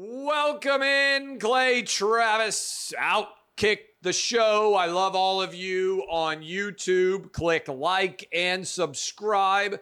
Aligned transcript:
Welcome 0.00 0.82
in, 0.82 1.40
Clay 1.40 1.82
Travis. 1.82 2.94
Outkick 2.96 3.78
the 4.00 4.12
show. 4.12 4.76
I 4.76 4.86
love 4.86 5.16
all 5.16 5.42
of 5.42 5.56
you 5.56 6.04
on 6.08 6.40
YouTube. 6.40 7.32
Click 7.32 7.66
like 7.66 8.28
and 8.32 8.64
subscribe. 8.64 9.80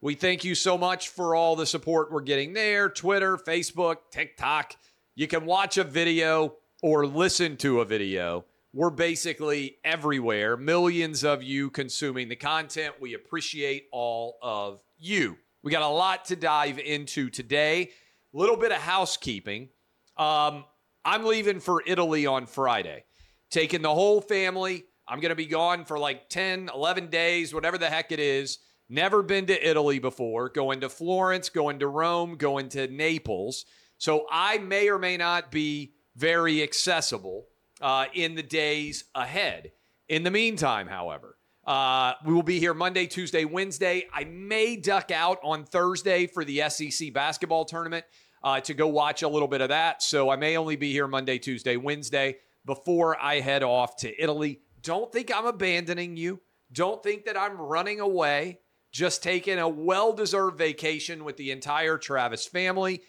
We 0.00 0.14
thank 0.14 0.42
you 0.42 0.54
so 0.54 0.78
much 0.78 1.10
for 1.10 1.34
all 1.34 1.54
the 1.54 1.66
support 1.66 2.10
we're 2.10 2.22
getting 2.22 2.54
there 2.54 2.88
Twitter, 2.88 3.36
Facebook, 3.36 3.96
TikTok. 4.10 4.74
You 5.14 5.26
can 5.26 5.44
watch 5.44 5.76
a 5.76 5.84
video 5.84 6.54
or 6.80 7.06
listen 7.06 7.58
to 7.58 7.82
a 7.82 7.84
video. 7.84 8.46
We're 8.72 8.88
basically 8.88 9.76
everywhere. 9.84 10.56
Millions 10.56 11.24
of 11.24 11.42
you 11.42 11.68
consuming 11.68 12.30
the 12.30 12.36
content. 12.36 12.94
We 13.00 13.12
appreciate 13.12 13.88
all 13.92 14.38
of 14.40 14.80
you. 14.96 15.36
We 15.62 15.72
got 15.72 15.82
a 15.82 15.88
lot 15.88 16.24
to 16.26 16.36
dive 16.36 16.78
into 16.78 17.28
today 17.28 17.90
little 18.32 18.56
bit 18.56 18.72
of 18.72 18.78
housekeeping. 18.78 19.68
Um, 20.16 20.64
I'm 21.04 21.24
leaving 21.24 21.60
for 21.60 21.82
Italy 21.86 22.26
on 22.26 22.46
Friday, 22.46 23.04
taking 23.50 23.82
the 23.82 23.94
whole 23.94 24.20
family. 24.20 24.84
I'm 25.06 25.20
going 25.20 25.30
to 25.30 25.36
be 25.36 25.46
gone 25.46 25.84
for 25.84 25.98
like 25.98 26.28
10, 26.28 26.70
11 26.74 27.08
days, 27.08 27.54
whatever 27.54 27.78
the 27.78 27.88
heck 27.88 28.12
it 28.12 28.20
is. 28.20 28.58
Never 28.90 29.22
been 29.22 29.46
to 29.46 29.68
Italy 29.68 29.98
before. 29.98 30.48
Going 30.48 30.80
to 30.80 30.88
Florence, 30.88 31.48
going 31.48 31.78
to 31.78 31.86
Rome, 31.86 32.36
going 32.36 32.68
to 32.70 32.88
Naples. 32.88 33.64
So 33.98 34.26
I 34.30 34.58
may 34.58 34.88
or 34.88 34.98
may 34.98 35.16
not 35.16 35.50
be 35.50 35.94
very 36.16 36.62
accessible 36.62 37.46
uh, 37.80 38.06
in 38.12 38.34
the 38.34 38.42
days 38.42 39.04
ahead. 39.14 39.72
In 40.08 40.22
the 40.22 40.30
meantime, 40.30 40.88
however, 40.88 41.36
uh, 41.66 42.14
we 42.24 42.32
will 42.32 42.42
be 42.42 42.58
here 42.58 42.72
Monday, 42.72 43.06
Tuesday, 43.06 43.44
Wednesday. 43.44 44.06
I 44.12 44.24
may 44.24 44.76
duck 44.76 45.10
out 45.10 45.38
on 45.42 45.64
Thursday 45.64 46.26
for 46.26 46.44
the 46.44 46.62
SEC 46.68 47.12
basketball 47.12 47.66
tournament 47.66 48.06
uh, 48.42 48.60
to 48.60 48.74
go 48.74 48.88
watch 48.88 49.22
a 49.22 49.28
little 49.28 49.48
bit 49.48 49.60
of 49.60 49.70
that. 49.70 50.02
So 50.02 50.30
I 50.30 50.36
may 50.36 50.56
only 50.56 50.76
be 50.76 50.92
here 50.92 51.06
Monday, 51.06 51.38
Tuesday, 51.38 51.76
Wednesday 51.76 52.36
before 52.64 53.20
I 53.20 53.40
head 53.40 53.62
off 53.62 53.96
to 53.98 54.22
Italy. 54.22 54.60
Don't 54.82 55.10
think 55.12 55.34
I'm 55.34 55.46
abandoning 55.46 56.16
you. 56.16 56.40
Don't 56.72 57.02
think 57.02 57.24
that 57.24 57.36
I'm 57.36 57.56
running 57.56 58.00
away. 58.00 58.60
Just 58.90 59.22
taking 59.22 59.58
a 59.58 59.68
well 59.68 60.12
deserved 60.12 60.58
vacation 60.58 61.24
with 61.24 61.36
the 61.36 61.50
entire 61.50 61.98
Travis 61.98 62.46
family 62.46 63.02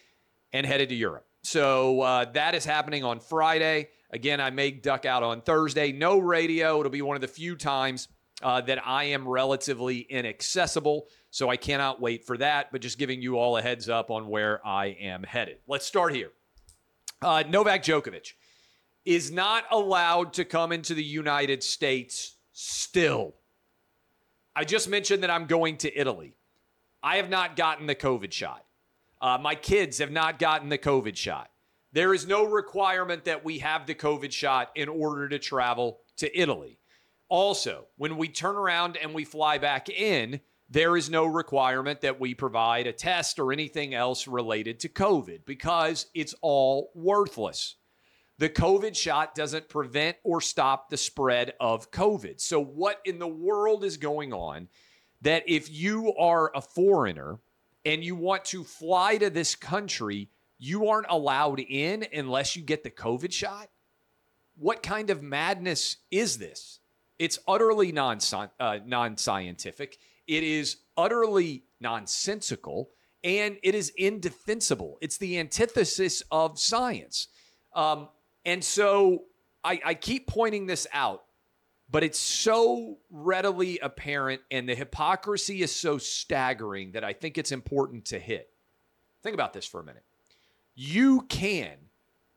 and 0.52 0.66
headed 0.66 0.90
to 0.90 0.94
Europe. 0.94 1.26
So 1.42 2.02
uh, 2.02 2.24
that 2.32 2.54
is 2.54 2.64
happening 2.64 3.02
on 3.02 3.20
Friday. 3.20 3.88
Again, 4.10 4.40
I 4.40 4.50
may 4.50 4.72
duck 4.72 5.06
out 5.06 5.22
on 5.22 5.40
Thursday. 5.40 5.92
No 5.92 6.18
radio. 6.18 6.80
It'll 6.80 6.90
be 6.90 7.02
one 7.02 7.16
of 7.16 7.22
the 7.22 7.28
few 7.28 7.56
times 7.56 8.08
uh, 8.42 8.60
that 8.62 8.86
I 8.86 9.04
am 9.04 9.26
relatively 9.26 10.00
inaccessible. 10.00 11.06
So 11.30 11.48
I 11.48 11.56
cannot 11.56 12.00
wait 12.00 12.24
for 12.24 12.36
that, 12.38 12.72
but 12.72 12.80
just 12.80 12.98
giving 12.98 13.22
you 13.22 13.38
all 13.38 13.56
a 13.56 13.62
heads 13.62 13.88
up 13.88 14.10
on 14.10 14.28
where 14.28 14.66
I 14.66 14.86
am 14.86 15.22
headed. 15.22 15.58
Let's 15.68 15.86
start 15.86 16.14
here. 16.14 16.32
Uh, 17.22 17.44
Novak 17.48 17.84
Djokovic 17.84 18.32
is 19.04 19.30
not 19.30 19.64
allowed 19.70 20.32
to 20.34 20.44
come 20.44 20.72
into 20.72 20.94
the 20.94 21.04
United 21.04 21.62
States 21.62 22.36
still. 22.52 23.34
I 24.54 24.64
just 24.64 24.88
mentioned 24.88 25.22
that 25.22 25.30
I'm 25.30 25.46
going 25.46 25.76
to 25.78 25.98
Italy. 25.98 26.34
I 27.02 27.16
have 27.16 27.30
not 27.30 27.56
gotten 27.56 27.86
the 27.86 27.94
COVID 27.94 28.32
shot. 28.32 28.64
Uh, 29.20 29.38
my 29.40 29.54
kids 29.54 29.98
have 29.98 30.10
not 30.10 30.38
gotten 30.38 30.68
the 30.68 30.78
COVID 30.78 31.16
shot. 31.16 31.50
There 31.92 32.14
is 32.14 32.26
no 32.26 32.44
requirement 32.44 33.24
that 33.24 33.44
we 33.44 33.58
have 33.58 33.86
the 33.86 33.94
COVID 33.94 34.32
shot 34.32 34.70
in 34.74 34.88
order 34.88 35.28
to 35.28 35.38
travel 35.38 36.00
to 36.16 36.38
Italy. 36.38 36.78
Also, 37.28 37.86
when 37.96 38.16
we 38.16 38.28
turn 38.28 38.56
around 38.56 38.96
and 38.96 39.14
we 39.14 39.24
fly 39.24 39.58
back 39.58 39.88
in, 39.88 40.40
there 40.70 40.96
is 40.96 41.10
no 41.10 41.26
requirement 41.26 42.00
that 42.02 42.20
we 42.20 42.32
provide 42.32 42.86
a 42.86 42.92
test 42.92 43.40
or 43.40 43.52
anything 43.52 43.92
else 43.92 44.28
related 44.28 44.78
to 44.80 44.88
COVID 44.88 45.44
because 45.44 46.06
it's 46.14 46.34
all 46.40 46.92
worthless. 46.94 47.74
The 48.38 48.48
COVID 48.48 48.96
shot 48.96 49.34
doesn't 49.34 49.68
prevent 49.68 50.16
or 50.22 50.40
stop 50.40 50.88
the 50.88 50.96
spread 50.96 51.54
of 51.60 51.90
COVID. 51.90 52.40
So, 52.40 52.62
what 52.62 53.00
in 53.04 53.18
the 53.18 53.28
world 53.28 53.84
is 53.84 53.96
going 53.96 54.32
on 54.32 54.68
that 55.22 55.42
if 55.46 55.70
you 55.70 56.14
are 56.14 56.50
a 56.54 56.62
foreigner 56.62 57.38
and 57.84 58.04
you 58.04 58.14
want 58.14 58.44
to 58.46 58.64
fly 58.64 59.18
to 59.18 59.28
this 59.28 59.54
country, 59.56 60.30
you 60.58 60.88
aren't 60.88 61.10
allowed 61.10 61.60
in 61.60 62.06
unless 62.14 62.54
you 62.54 62.62
get 62.62 62.84
the 62.84 62.90
COVID 62.90 63.32
shot? 63.32 63.68
What 64.56 64.82
kind 64.82 65.10
of 65.10 65.22
madness 65.22 65.96
is 66.10 66.38
this? 66.38 66.78
It's 67.18 67.40
utterly 67.46 67.92
non 67.92 68.20
uh, 68.60 69.10
scientific. 69.16 69.98
It 70.30 70.44
is 70.44 70.76
utterly 70.96 71.64
nonsensical, 71.80 72.90
and 73.24 73.56
it 73.64 73.74
is 73.74 73.90
indefensible. 73.96 74.96
It's 75.00 75.16
the 75.16 75.40
antithesis 75.40 76.22
of 76.30 76.56
science. 76.56 77.26
Um, 77.74 78.06
and 78.44 78.62
so 78.62 79.24
I, 79.64 79.80
I 79.84 79.94
keep 79.94 80.28
pointing 80.28 80.66
this 80.66 80.86
out, 80.92 81.24
but 81.90 82.04
it's 82.04 82.20
so 82.20 82.98
readily 83.10 83.80
apparent, 83.80 84.40
and 84.52 84.68
the 84.68 84.76
hypocrisy 84.76 85.62
is 85.62 85.74
so 85.74 85.98
staggering 85.98 86.92
that 86.92 87.02
I 87.02 87.12
think 87.12 87.36
it's 87.36 87.50
important 87.50 88.04
to 88.06 88.20
hit. 88.20 88.50
Think 89.24 89.34
about 89.34 89.52
this 89.52 89.66
for 89.66 89.80
a 89.80 89.84
minute. 89.84 90.04
You 90.76 91.22
can 91.22 91.72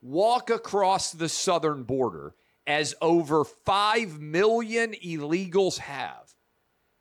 walk 0.02 0.50
across 0.50 1.12
the 1.12 1.30
southern 1.30 1.84
border 1.84 2.34
as 2.66 2.96
over 3.04 3.44
5 3.44 4.20
million 4.20 4.94
illegals 5.06 5.78
have, 5.78 6.23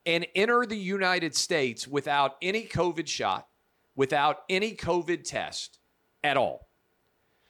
and 0.06 0.26
enter 0.34 0.66
the 0.66 0.76
United 0.76 1.34
States 1.34 1.86
without 1.86 2.36
any 2.42 2.66
COVID 2.66 3.06
shot, 3.06 3.48
without 3.94 4.38
any 4.48 4.74
COVID 4.74 5.24
test 5.24 5.78
at 6.24 6.36
all. 6.36 6.68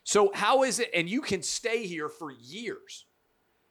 So, 0.05 0.33
how 0.35 0.65
is 0.65 0.81
it, 0.81 0.91
and 0.95 1.09
you 1.09 1.21
can 1.21 1.43
stay 1.43 1.87
here 1.87 2.09
for 2.09 2.33
years? 2.33 3.07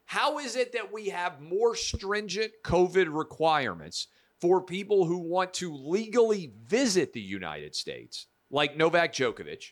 How 0.06 0.40
is 0.40 0.56
it 0.56 0.74
that 0.74 0.92
we 0.92 1.10
have 1.10 1.42
more 1.42 1.76
stringent 1.76 2.52
COVID 2.64 3.08
requirements 3.12 4.08
for 4.40 4.62
people 4.62 5.06
who 5.06 5.20
want 5.20 5.54
to 5.56 5.74
legally 5.74 6.52
visit 6.66 7.14
the 7.14 7.22
United 7.22 7.76
States, 7.76 8.28
like 8.50 8.76
Novak 8.76 9.14
Djokovic, 9.14 9.72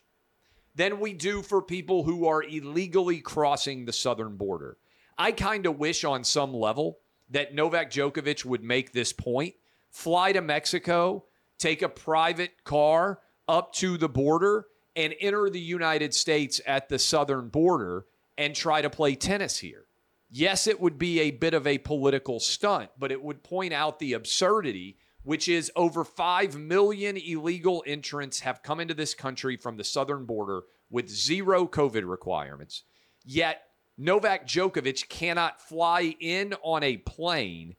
than 0.75 0.99
we 0.99 1.13
do 1.13 1.41
for 1.41 1.61
people 1.61 2.03
who 2.03 2.27
are 2.27 2.43
illegally 2.43 3.19
crossing 3.19 3.83
the 3.83 3.91
southern 3.91 4.37
border. 4.37 4.77
I 5.17 5.31
kind 5.31 5.65
of 5.65 5.79
wish 5.79 6.03
on 6.03 6.23
some 6.23 6.53
level 6.53 6.99
that 7.29 7.53
Novak 7.53 7.91
Djokovic 7.91 8.45
would 8.45 8.63
make 8.63 8.91
this 8.91 9.13
point, 9.13 9.55
fly 9.89 10.31
to 10.31 10.41
Mexico, 10.41 11.25
take 11.57 11.81
a 11.81 11.89
private 11.89 12.63
car 12.63 13.19
up 13.47 13.73
to 13.73 13.97
the 13.97 14.09
border 14.09 14.67
and 14.95 15.13
enter 15.19 15.49
the 15.49 15.59
United 15.59 16.13
States 16.13 16.59
at 16.65 16.89
the 16.89 16.99
southern 16.99 17.49
border 17.49 18.05
and 18.37 18.55
try 18.55 18.81
to 18.81 18.89
play 18.89 19.15
tennis 19.15 19.57
here. 19.57 19.85
Yes, 20.31 20.67
it 20.67 20.79
would 20.79 20.99
be 20.99 21.21
a 21.21 21.31
bit 21.31 21.53
of 21.53 21.65
a 21.65 21.79
political 21.79 22.39
stunt, 22.39 22.91
but 22.97 23.11
it 23.11 23.21
would 23.21 23.43
point 23.43 23.73
out 23.73 23.99
the 23.99 24.13
absurdity 24.13 24.97
which 25.23 25.47
is 25.47 25.71
over 25.75 26.03
5 26.03 26.57
million 26.57 27.17
illegal 27.17 27.83
entrants 27.85 28.39
have 28.39 28.63
come 28.63 28.79
into 28.79 28.93
this 28.93 29.13
country 29.13 29.57
from 29.57 29.77
the 29.77 29.83
southern 29.83 30.25
border 30.25 30.63
with 30.89 31.09
zero 31.09 31.67
COVID 31.67 32.09
requirements. 32.09 32.83
Yet 33.23 33.61
Novak 34.01 34.47
Djokovic 34.47 35.09
cannot 35.09 35.61
fly 35.61 36.15
in 36.21 36.53
on 36.63 36.83
a 36.83 36.95
plane, 36.95 37.75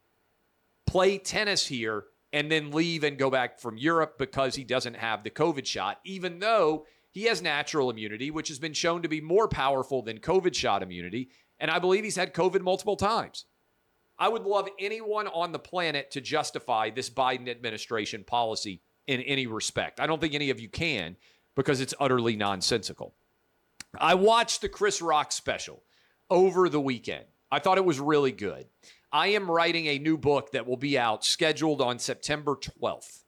play 0.86 1.16
tennis 1.16 1.66
here, 1.66 2.04
and 2.30 2.52
then 2.52 2.72
leave 2.72 3.04
and 3.04 3.16
go 3.16 3.30
back 3.30 3.58
from 3.58 3.78
Europe 3.78 4.18
because 4.18 4.54
he 4.54 4.62
doesn't 4.62 4.96
have 4.96 5.24
the 5.24 5.30
COVID 5.30 5.64
shot, 5.64 5.98
even 6.04 6.38
though 6.38 6.84
he 7.10 7.22
has 7.24 7.40
natural 7.40 7.88
immunity, 7.88 8.30
which 8.30 8.48
has 8.48 8.58
been 8.58 8.74
shown 8.74 9.00
to 9.00 9.08
be 9.08 9.22
more 9.22 9.48
powerful 9.48 10.02
than 10.02 10.18
COVID 10.18 10.54
shot 10.54 10.82
immunity. 10.82 11.30
And 11.58 11.70
I 11.70 11.78
believe 11.78 12.04
he's 12.04 12.16
had 12.16 12.34
COVID 12.34 12.60
multiple 12.60 12.96
times. 12.96 13.46
I 14.18 14.28
would 14.28 14.42
love 14.42 14.68
anyone 14.78 15.26
on 15.28 15.52
the 15.52 15.58
planet 15.58 16.10
to 16.10 16.20
justify 16.20 16.90
this 16.90 17.08
Biden 17.08 17.48
administration 17.48 18.24
policy 18.24 18.82
in 19.06 19.22
any 19.22 19.46
respect. 19.46 19.98
I 19.98 20.06
don't 20.06 20.20
think 20.20 20.34
any 20.34 20.50
of 20.50 20.60
you 20.60 20.68
can 20.68 21.16
because 21.56 21.80
it's 21.80 21.94
utterly 21.98 22.36
nonsensical. 22.36 23.14
I 23.98 24.14
watched 24.14 24.60
the 24.60 24.68
Chris 24.68 25.00
Rock 25.00 25.32
special 25.32 25.82
over 26.30 26.68
the 26.68 26.80
weekend. 26.80 27.24
I 27.50 27.58
thought 27.58 27.78
it 27.78 27.84
was 27.84 27.98
really 27.98 28.32
good. 28.32 28.66
I 29.12 29.28
am 29.28 29.50
writing 29.50 29.86
a 29.86 29.98
new 29.98 30.16
book 30.16 30.52
that 30.52 30.66
will 30.66 30.76
be 30.76 30.96
out 30.96 31.24
scheduled 31.24 31.80
on 31.80 31.98
September 31.98 32.54
12th. 32.54 33.24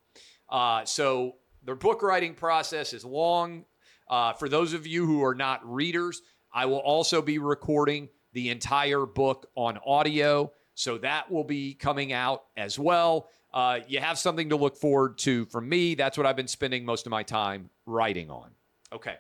Uh, 0.49 0.85
so 0.85 1.37
the 1.65 1.75
book 1.75 2.03
writing 2.03 2.35
process 2.35 2.93
is 2.93 3.05
long. 3.05 3.65
Uh, 4.09 4.33
for 4.35 4.49
those 4.49 4.75
of 4.75 4.87
you 4.87 5.07
who 5.07 5.25
are 5.25 5.35
not 5.35 5.61
readers, 5.65 6.23
I 6.53 6.67
will 6.67 6.79
also 6.79 7.21
be 7.23 7.39
recording 7.39 8.09
the 8.33 8.51
entire 8.51 9.07
book 9.07 9.49
on 9.57 9.79
audio. 9.85 10.53
So 10.75 10.99
that 10.99 11.31
will 11.31 11.45
be 11.45 11.75
coming 11.75 12.13
out 12.13 12.45
as 12.57 12.79
well. 12.79 13.29
Uh, 13.53 13.81
you 13.87 14.01
have 14.01 14.19
something 14.19 14.49
to 14.49 14.57
look 14.57 14.77
forward 14.77 15.19
to 15.19 15.45
from 15.47 15.69
me. 15.69 15.95
That's 15.95 16.17
what 16.17 16.27
I've 16.27 16.37
been 16.37 16.49
spending 16.49 16.85
most 16.85 17.07
of 17.07 17.11
my 17.11 17.23
time 17.23 17.71
writing 17.87 18.31
on. 18.31 18.51
Okay. 18.93 19.17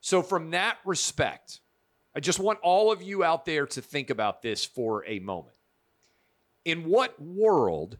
So, 0.00 0.22
from 0.22 0.50
that 0.50 0.78
respect, 0.84 1.60
I 2.18 2.20
just 2.20 2.40
want 2.40 2.58
all 2.64 2.90
of 2.90 3.00
you 3.00 3.22
out 3.22 3.44
there 3.44 3.64
to 3.64 3.80
think 3.80 4.10
about 4.10 4.42
this 4.42 4.64
for 4.64 5.06
a 5.06 5.20
moment. 5.20 5.54
In 6.64 6.82
what 6.82 7.22
world 7.22 7.96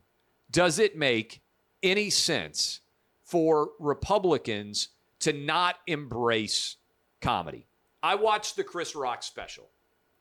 does 0.51 0.77
it 0.77 0.97
make 0.97 1.41
any 1.81 2.09
sense 2.09 2.81
for 3.23 3.69
Republicans 3.79 4.89
to 5.21 5.31
not 5.31 5.77
embrace 5.87 6.75
comedy. 7.21 7.65
I 8.03 8.15
watched 8.15 8.57
the 8.57 8.63
Chris 8.65 8.93
Rock 8.93 9.23
special. 9.23 9.69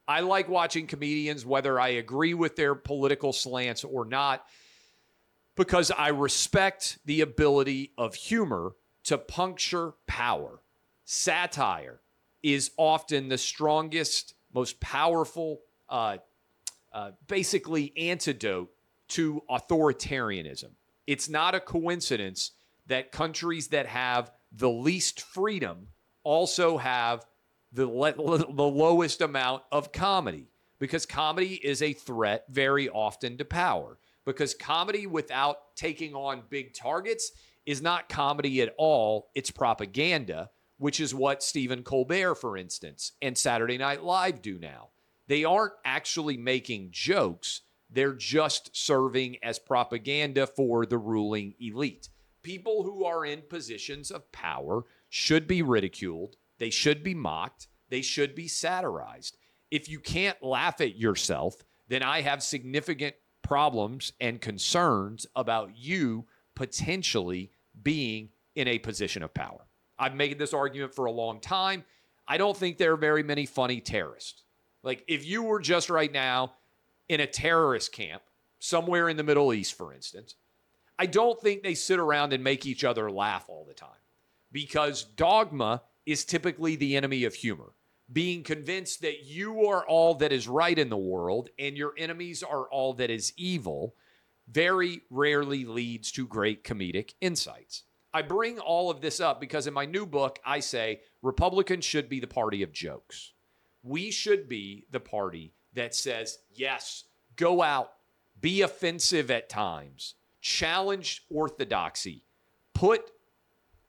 I 0.06 0.20
like 0.20 0.48
watching 0.48 0.86
comedians, 0.86 1.44
whether 1.44 1.80
I 1.80 1.88
agree 1.88 2.34
with 2.34 2.54
their 2.54 2.76
political 2.76 3.32
slants 3.32 3.82
or 3.82 4.04
not, 4.04 4.46
because 5.56 5.90
I 5.90 6.10
respect 6.10 7.00
the 7.04 7.22
ability 7.22 7.94
of 7.98 8.14
humor 8.14 8.76
to 9.06 9.18
puncture 9.18 9.94
power. 10.06 10.62
Satire 11.04 12.00
is 12.43 12.70
often 12.76 13.29
the 13.29 13.38
strongest, 13.38 14.35
most 14.55 14.81
powerful, 14.81 15.61
uh, 15.88 16.19
uh, 16.93 17.12
basically 17.26 17.93
antidote 17.96 18.70
to 19.08 19.43
authoritarianism. 19.50 20.70
It's 21.06 21.29
not 21.29 21.55
a 21.55 21.61
coincidence 21.61 22.52
that 22.87 23.12
countries 23.12 23.69
that 23.69 23.87
have 23.87 24.31
the 24.52 24.70
least 24.70 25.20
freedom 25.20 25.88
also 26.23 26.79
have 26.79 27.25
the, 27.73 27.87
le- 27.87 28.12
the 28.12 28.64
lowest 28.64 29.20
amount 29.20 29.62
of 29.70 29.93
comedy 29.93 30.49
because 30.79 31.06
comedy 31.06 31.55
is 31.55 31.82
a 31.82 31.93
threat 31.93 32.44
very 32.49 32.88
often 32.88 33.37
to 33.38 33.44
power. 33.44 33.99
Because 34.25 34.55
comedy 34.55 35.06
without 35.06 35.75
taking 35.75 36.14
on 36.14 36.43
big 36.50 36.75
targets 36.75 37.32
is 37.64 37.81
not 37.81 38.08
comedy 38.08 38.61
at 38.61 38.75
all, 38.76 39.31
it's 39.34 39.50
propaganda, 39.50 40.50
which 40.78 41.00
is 41.00 41.14
what 41.14 41.42
Stephen 41.42 41.82
Colbert, 41.82 42.36
for 42.36 42.56
instance, 42.56 43.12
and 43.20 43.36
Saturday 43.36 43.76
Night 43.76 44.02
Live 44.02 44.40
do 44.40 44.58
now. 44.58 44.88
They 45.26 45.44
aren't 45.44 45.75
actually 45.84 46.36
making 46.36 46.88
jokes, 46.90 47.62
they're 47.90 48.14
just 48.14 48.75
serving 48.76 49.36
as 49.42 49.58
propaganda 49.58 50.46
for 50.46 50.86
the 50.86 50.98
ruling 50.98 51.54
elite. 51.60 52.08
People 52.42 52.82
who 52.82 53.04
are 53.04 53.25
in 53.25 53.42
positions 53.42 54.10
of 54.10 54.30
power 54.32 54.84
should 55.08 55.46
be 55.46 55.62
ridiculed, 55.62 56.36
they 56.58 56.70
should 56.70 57.02
be 57.02 57.14
mocked, 57.14 57.69
they 57.90 58.02
should 58.02 58.34
be 58.34 58.48
satirized. 58.48 59.36
If 59.70 59.88
you 59.88 60.00
can't 60.00 60.42
laugh 60.42 60.81
at 60.81 60.96
yourself, 60.96 61.56
then 61.88 62.02
I 62.02 62.22
have 62.22 62.42
significant 62.42 63.16
problems 63.42 64.12
and 64.20 64.40
concerns 64.40 65.26
about 65.34 65.76
you 65.76 66.26
potentially 66.54 67.50
being 67.82 68.31
in 68.54 68.69
a 68.69 68.78
position 68.78 69.22
of 69.22 69.32
power. 69.32 69.68
I've 69.98 70.14
made 70.14 70.38
this 70.38 70.54
argument 70.54 70.94
for 70.94 71.06
a 71.06 71.10
long 71.10 71.40
time. 71.40 71.84
I 72.26 72.36
don't 72.36 72.56
think 72.56 72.78
there 72.78 72.92
are 72.92 72.96
very 72.96 73.22
many 73.22 73.46
funny 73.46 73.80
terrorists. 73.80 74.42
Like, 74.82 75.04
if 75.08 75.26
you 75.26 75.42
were 75.42 75.60
just 75.60 75.90
right 75.90 76.12
now 76.12 76.54
in 77.08 77.20
a 77.20 77.26
terrorist 77.26 77.92
camp 77.92 78.22
somewhere 78.58 79.08
in 79.08 79.16
the 79.16 79.22
Middle 79.22 79.52
East, 79.52 79.74
for 79.74 79.92
instance, 79.92 80.34
I 80.98 81.06
don't 81.06 81.40
think 81.40 81.62
they 81.62 81.74
sit 81.74 81.98
around 81.98 82.32
and 82.32 82.42
make 82.42 82.66
each 82.66 82.84
other 82.84 83.10
laugh 83.10 83.46
all 83.48 83.64
the 83.64 83.74
time 83.74 83.90
because 84.52 85.04
dogma 85.04 85.82
is 86.06 86.24
typically 86.24 86.76
the 86.76 86.96
enemy 86.96 87.24
of 87.24 87.34
humor. 87.34 87.72
Being 88.12 88.42
convinced 88.42 89.02
that 89.02 89.24
you 89.24 89.66
are 89.66 89.86
all 89.86 90.14
that 90.14 90.32
is 90.32 90.48
right 90.48 90.78
in 90.78 90.88
the 90.88 90.96
world 90.96 91.50
and 91.58 91.76
your 91.76 91.92
enemies 91.98 92.42
are 92.42 92.64
all 92.70 92.94
that 92.94 93.10
is 93.10 93.32
evil 93.36 93.94
very 94.50 95.02
rarely 95.10 95.64
leads 95.64 96.10
to 96.12 96.26
great 96.26 96.64
comedic 96.64 97.12
insights. 97.20 97.84
I 98.19 98.23
bring 98.23 98.59
all 98.59 98.91
of 98.91 99.00
this 99.00 99.20
up 99.20 99.41
because 99.41 99.69
in 99.69 99.75
my 99.75 99.85
new 99.85 100.05
book, 100.05 100.41
I 100.44 100.59
say 100.59 101.03
Republicans 101.23 101.85
should 101.85 102.09
be 102.09 102.19
the 102.19 102.26
party 102.26 102.65
of 102.65 102.73
jokes. 102.73 103.32
We 103.85 104.11
should 104.11 104.49
be 104.49 104.87
the 104.91 104.99
party 104.99 105.53
that 105.75 105.94
says, 105.94 106.41
yes, 106.53 107.05
go 107.37 107.62
out, 107.62 107.93
be 108.41 108.62
offensive 108.62 109.31
at 109.31 109.49
times, 109.49 110.17
challenge 110.41 111.26
orthodoxy, 111.31 112.25
put 112.75 113.12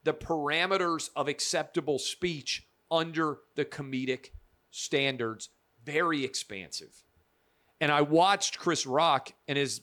the 0.04 0.14
parameters 0.14 1.10
of 1.16 1.26
acceptable 1.26 1.98
speech 1.98 2.68
under 2.88 3.38
the 3.56 3.64
comedic 3.64 4.30
standards 4.70 5.48
very 5.84 6.24
expansive. 6.24 7.02
And 7.80 7.90
I 7.90 8.02
watched 8.02 8.60
Chris 8.60 8.86
Rock 8.86 9.32
and 9.48 9.58
his 9.58 9.80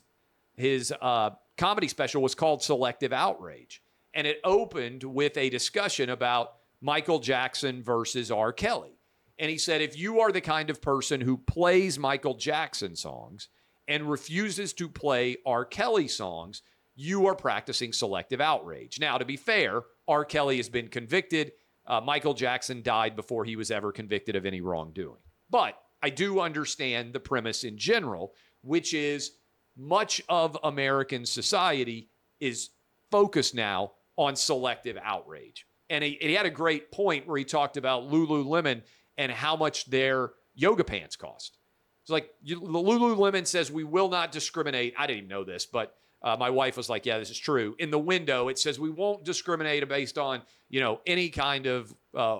his 0.56 0.94
uh, 1.02 1.32
comedy 1.58 1.90
special 1.90 2.22
was 2.22 2.34
called 2.34 2.64
Selective 2.64 3.12
Outrage, 3.12 3.82
and 4.18 4.26
it 4.26 4.42
opened 4.44 5.04
with 5.04 5.38
a 5.38 5.50
discussion 5.52 6.10
about 6.10 6.56
Michael 6.82 7.20
Jackson 7.20 7.84
versus 7.84 8.32
R. 8.32 8.52
Kelly. 8.52 8.98
And 9.38 9.52
he 9.52 9.60
said, 9.60 9.80
if 9.80 9.96
you 9.96 10.22
are 10.22 10.32
the 10.32 10.42
kind 10.42 10.72
of 10.72 10.82
person 10.82 11.22
who 11.22 11.38
plays 11.38 12.00
Michael 12.00 12.34
Jackson 12.34 12.96
songs 12.96 13.50
and 13.88 14.10
refuses 14.10 14.74
to 14.74 14.90
play 14.90 15.38
R. 15.46 15.64
Kelly 15.64 16.08
songs, 16.08 16.64
you 16.96 17.28
are 17.28 17.36
practicing 17.36 17.94
selective 17.94 18.42
outrage. 18.42 19.00
Now, 19.00 19.20
to 19.20 19.24
be 19.24 19.38
fair, 19.38 19.84
R. 20.08 20.26
Kelly 20.26 20.58
has 20.58 20.68
been 20.68 20.88
convicted. 20.88 21.52
Uh, 21.86 22.02
Michael 22.02 22.34
Jackson 22.34 22.82
died 22.82 23.16
before 23.16 23.46
he 23.46 23.56
was 23.56 23.70
ever 23.70 23.92
convicted 23.92 24.36
of 24.36 24.48
any 24.48 24.62
wrongdoing. 24.62 25.22
But 25.52 25.78
I 26.02 26.10
do 26.10 26.40
understand 26.40 27.14
the 27.14 27.20
premise 27.20 27.64
in 27.64 27.78
general, 27.78 28.34
which 28.64 28.96
is 28.96 29.34
much 29.78 30.24
of 30.28 30.58
American 30.64 31.24
society 31.24 32.10
is 32.40 32.72
focused 33.12 33.54
now 33.54 33.92
on 34.18 34.36
selective 34.36 34.98
outrage. 35.02 35.66
And 35.90 36.04
he, 36.04 36.18
he 36.20 36.34
had 36.34 36.46
a 36.46 36.52
great 36.52 36.92
point 36.92 37.28
where 37.28 37.38
he 37.38 37.46
talked 37.46 37.78
about 37.78 38.10
Lululemon 38.12 38.82
and 39.18 39.32
how 39.32 39.56
much 39.56 39.90
their 39.90 40.32
yoga 40.54 40.84
pants 40.84 41.16
cost. 41.16 41.58
It's 42.04 42.12
like 42.12 42.30
you, 42.42 42.62
Lululemon 42.62 43.46
says 43.46 43.72
we 43.72 43.84
will 43.84 44.10
not 44.10 44.32
discriminate. 44.32 44.94
I 44.98 45.08
didn't 45.08 45.18
even 45.20 45.30
know 45.30 45.44
this, 45.44 45.66
but 45.66 45.96
uh, 46.22 46.36
my 46.38 46.50
wife 46.50 46.78
was 46.78 46.90
like, 46.90 47.06
"Yeah, 47.06 47.20
this 47.20 47.30
is 47.30 47.38
true." 47.38 47.76
In 47.80 47.92
the 47.92 48.00
window, 48.00 48.48
it 48.48 48.58
says 48.58 48.80
we 48.80 48.90
won't 48.90 49.24
discriminate 49.24 49.88
based 49.90 50.18
on 50.18 50.42
you 50.70 50.80
know 50.80 51.02
any 51.06 51.30
kind 51.30 51.66
of 51.66 51.94
uh, 52.16 52.40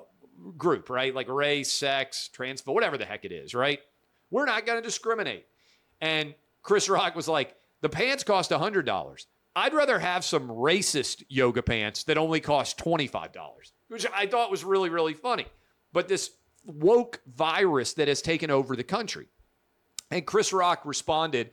group, 0.58 0.90
right? 0.90 1.14
Like 1.14 1.28
race, 1.30 1.72
sex, 1.72 2.30
trans, 2.30 2.66
whatever 2.66 2.98
the 2.98 3.06
heck 3.06 3.26
it 3.26 3.32
is, 3.32 3.54
right? 3.54 3.80
We're 4.32 4.46
not 4.46 4.66
going 4.66 4.82
to 4.82 4.86
discriminate. 4.86 5.46
And 6.02 6.34
Chris 6.64 6.90
Rock 6.90 7.16
was 7.16 7.28
like, 7.28 7.56
"The 7.82 7.90
pants 7.90 8.24
cost 8.24 8.52
hundred 8.52 8.86
dollars. 8.86 9.28
I'd 9.58 9.74
rather 9.74 9.98
have 9.98 10.24
some 10.24 10.48
racist 10.50 11.24
yoga 11.30 11.64
pants 11.64 12.04
that 12.04 12.18
only 12.18 12.40
cost 12.40 12.78
twenty 12.78 13.08
five 13.08 13.32
dollars," 13.34 13.74
which 13.88 14.06
I 14.14 14.28
thought 14.28 14.52
was 14.52 14.64
really 14.64 14.90
really 14.90 15.14
funny. 15.14 15.48
But 15.92 16.08
this 16.08 16.32
woke 16.64 17.22
virus 17.26 17.94
that 17.94 18.08
has 18.08 18.22
taken 18.22 18.52
over 18.52 18.76
the 18.76 18.84
country. 18.84 19.28
And 20.12 20.26
Chris 20.26 20.54
Rock 20.54 20.82
responded 20.86 21.52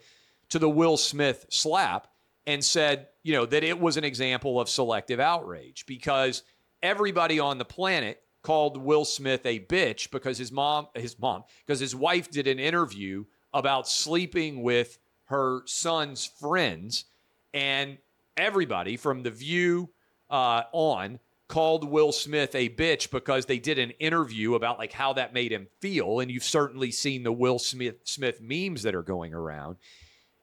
to 0.51 0.59
the 0.59 0.69
Will 0.69 0.97
Smith 0.97 1.47
slap 1.49 2.09
and 2.47 2.65
said, 2.65 3.09
you 3.23 3.33
know, 3.33 3.47
that 3.47 3.65
it 3.65 3.79
was 3.81 3.97
an 3.97 4.05
example 4.05 4.61
of 4.61 4.69
selective 4.69 5.19
outrage 5.21 5.87
because 5.87 6.43
everybody 6.83 7.41
on 7.41 7.59
the 7.59 7.65
planet 7.65 8.23
called 8.43 8.77
Will 8.77 9.05
Smith 9.05 9.47
a 9.47 9.61
bitch 9.61 10.11
because 10.11 10.37
his 10.37 10.53
mom, 10.53 10.89
his 10.95 11.19
mom, 11.19 11.44
because 11.67 11.81
his 11.81 11.94
wife 11.94 12.31
did 12.31 12.46
an 12.46 12.58
interview 12.58 13.25
about 13.53 13.89
sleeping 13.89 14.63
with 14.63 14.99
her 15.27 15.63
son's 15.65 16.27
friends. 16.27 17.06
And 17.55 17.96
everybody 18.37 18.99
from 18.99 19.23
The 19.23 19.31
View 19.31 19.89
uh, 20.29 20.65
on 20.73 21.20
called 21.49 21.89
Will 21.89 22.13
Smith 22.13 22.55
a 22.55 22.69
bitch 22.69 23.11
because 23.11 23.46
they 23.46 23.58
did 23.58 23.79
an 23.79 23.91
interview 23.93 24.55
about 24.55 24.79
like 24.79 24.93
how 24.93 25.13
that 25.13 25.32
made 25.32 25.53
him 25.53 25.69
feel 25.81 26.20
and 26.20 26.31
you've 26.31 26.43
certainly 26.43 26.91
seen 26.91 27.23
the 27.23 27.32
Will 27.32 27.58
Smith 27.58 27.96
Smith 28.05 28.41
memes 28.41 28.82
that 28.82 28.94
are 28.94 29.03
going 29.03 29.32
around. 29.34 29.77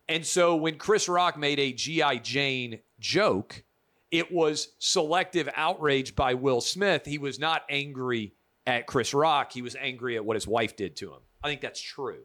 And 0.08 0.25
so 0.25 0.56
when 0.56 0.77
Chris 0.77 1.10
Rock 1.10 1.38
made 1.38 1.60
a 1.60 1.74
GI 1.74 2.20
Jane 2.20 2.80
joke, 3.00 3.63
it 4.12 4.32
was 4.32 4.70
selective 4.80 5.50
outrage 5.56 6.15
by 6.15 6.34
Will 6.34 6.62
Smith. 6.62 7.06
He 7.06 7.18
was 7.18 7.39
not 7.39 7.63
angry 7.70 8.34
at 8.68 8.86
Chris 8.86 9.13
Rock, 9.13 9.51
he 9.51 9.63
was 9.63 9.75
angry 9.80 10.15
at 10.15 10.24
what 10.24 10.36
his 10.36 10.48
wife 10.48 10.75
did 10.75 10.96
to 10.98 11.12
him. 11.12 11.20
I 11.44 11.48
think 11.48 11.62
that's 11.62 11.82
true. 11.82 12.20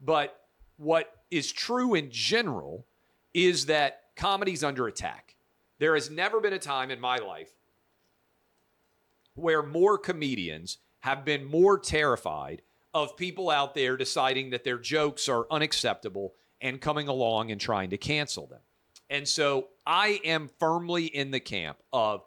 But 0.00 0.38
what 0.76 1.10
is 1.32 1.50
true 1.50 1.94
in 1.94 2.10
general 2.12 2.86
is 3.32 3.66
that 3.66 4.03
comedy's 4.16 4.64
under 4.64 4.86
attack. 4.86 5.36
There 5.78 5.94
has 5.94 6.10
never 6.10 6.40
been 6.40 6.52
a 6.52 6.58
time 6.58 6.90
in 6.90 7.00
my 7.00 7.16
life 7.16 7.52
where 9.34 9.62
more 9.62 9.98
comedians 9.98 10.78
have 11.00 11.24
been 11.24 11.44
more 11.44 11.78
terrified 11.78 12.62
of 12.94 13.16
people 13.16 13.50
out 13.50 13.74
there 13.74 13.96
deciding 13.96 14.50
that 14.50 14.64
their 14.64 14.78
jokes 14.78 15.28
are 15.28 15.46
unacceptable 15.50 16.34
and 16.60 16.80
coming 16.80 17.08
along 17.08 17.50
and 17.50 17.60
trying 17.60 17.90
to 17.90 17.98
cancel 17.98 18.46
them. 18.46 18.60
And 19.10 19.28
so 19.28 19.68
I 19.86 20.20
am 20.24 20.48
firmly 20.58 21.06
in 21.06 21.30
the 21.30 21.40
camp 21.40 21.78
of 21.92 22.24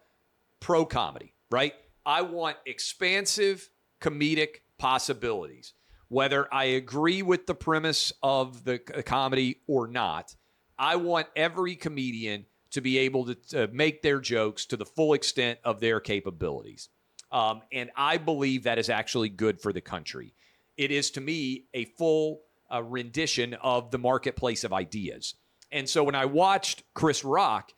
pro 0.60 0.86
comedy, 0.86 1.34
right? 1.50 1.74
I 2.06 2.22
want 2.22 2.58
expansive 2.66 3.70
comedic 4.02 4.62
possibilities. 4.78 5.74
Whether 6.10 6.54
I 6.54 6.66
agree 6.66 7.22
with 7.22 7.48
the 7.48 7.56
premise 7.56 8.14
of 8.22 8.64
the 8.64 8.78
comedy 8.78 9.62
or 9.68 9.88
not, 9.88 10.36
I 10.78 10.96
want 10.96 11.28
every 11.36 11.76
comedian 11.76 12.46
to 12.72 12.82
be 12.82 12.98
able 13.00 13.26
to, 13.26 13.36
to 13.36 13.68
make 13.70 14.02
their 14.02 14.20
jokes 14.20 14.66
to 14.68 14.78
the 14.78 14.86
full 14.86 15.14
extent 15.14 15.60
of 15.64 15.80
their 15.80 16.00
capabilities. 16.00 16.90
Um, 17.32 17.62
and 17.72 17.90
I 17.96 18.18
believe 18.18 18.64
that 18.64 18.78
is 18.78 18.90
actually 18.90 19.30
good 19.30 19.62
for 19.62 19.74
the 19.74 19.82
country. 19.82 20.34
It 20.78 20.92
is, 20.92 21.12
to 21.12 21.22
me, 21.22 21.66
a 21.74 21.86
full 21.86 22.42
uh, 22.72 22.84
rendition 22.84 23.54
of 23.56 23.92
the 23.92 23.98
marketplace 23.98 24.64
of 24.64 24.74
ideas. 24.74 25.36
And 25.72 25.90
so 25.90 26.04
when 26.04 26.16
I 26.16 26.26
watched 26.26 26.84
Chris 26.94 27.24
Rock, 27.24 27.72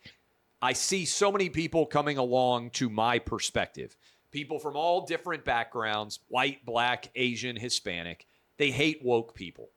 I 0.61 0.73
see 0.73 1.05
so 1.05 1.31
many 1.31 1.49
people 1.49 1.85
coming 1.85 2.17
along 2.17 2.71
to 2.71 2.89
my 2.89 3.19
perspective. 3.19 3.95
people 4.31 4.59
from 4.59 4.75
all 4.75 5.05
different 5.05 5.45
backgrounds 5.45 6.19
white, 6.27 6.65
black, 6.65 7.09
Asian, 7.15 7.55
Hispanic 7.55 8.27
they 8.59 8.71
hate 8.71 9.03
woke 9.03 9.33
people. 9.33 9.69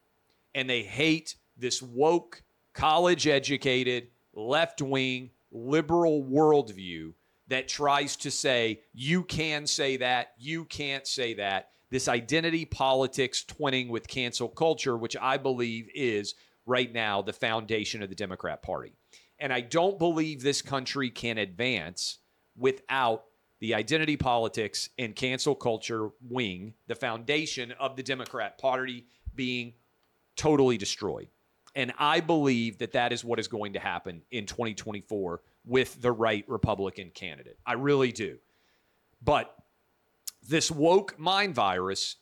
And 0.55 0.69
they 0.69 0.83
hate 0.83 1.37
this 1.57 1.81
woke, 1.81 2.43
college 2.75 3.27
educated, 3.27 4.09
left 4.35 4.81
wing, 4.83 5.31
liberal 5.51 6.25
worldview 6.25 7.13
that 7.49 7.69
tries 7.69 8.17
to 8.17 8.31
say, 8.31 8.81
you 8.93 9.23
can 9.23 9.67
say 9.67 9.99
that, 9.99 10.33
you 10.39 10.65
can't 10.65 11.07
say 11.07 11.35
that. 11.35 11.71
This 11.91 12.09
identity 12.09 12.65
politics 12.65 13.45
twinning 13.47 13.91
with 13.91 14.09
cancel 14.09 14.49
culture, 14.49 14.97
which 14.97 15.17
I 15.21 15.37
believe 15.37 15.89
is 15.95 16.35
right 16.65 16.91
now 16.91 17.21
the 17.21 17.35
foundation 17.35 18.03
of 18.03 18.09
the 18.09 18.15
Democrat 18.15 18.63
Party. 18.63 18.95
And 19.39 19.53
I 19.53 19.61
don't 19.61 19.99
believe 19.99 20.43
this 20.43 20.63
country 20.63 21.11
can 21.11 21.37
advance 21.37 22.19
without 22.57 23.25
the 23.61 23.75
identity 23.75 24.17
politics 24.17 24.89
and 24.99 25.15
cancel 25.15 25.55
culture 25.55 26.11
wing, 26.29 26.75
the 26.87 26.95
foundation 26.95 27.73
of 27.73 27.97
the 27.97 28.03
Democrat 28.03 28.59
Party 28.59 29.07
being 29.35 29.75
totally 30.37 30.79
destroyed. 30.79 31.29
And 31.75 31.93
I 31.99 32.21
believe 32.21 32.79
that 32.79 32.93
that 32.93 33.13
is 33.13 33.25
what 33.25 33.39
is 33.39 33.49
going 33.49 33.73
to 33.75 33.79
happen 33.79 34.23
in 34.31 34.47
2024 34.47 35.41
with 35.65 36.01
the 36.03 36.13
right 36.13 36.45
Republican 36.49 37.11
candidate. 37.11 37.59
I 37.65 37.75
really 37.75 38.13
do. 38.13 38.39
But 39.25 39.55
this 40.47 40.71
woke 40.71 41.19
mind 41.19 41.55
virus, 41.55 42.17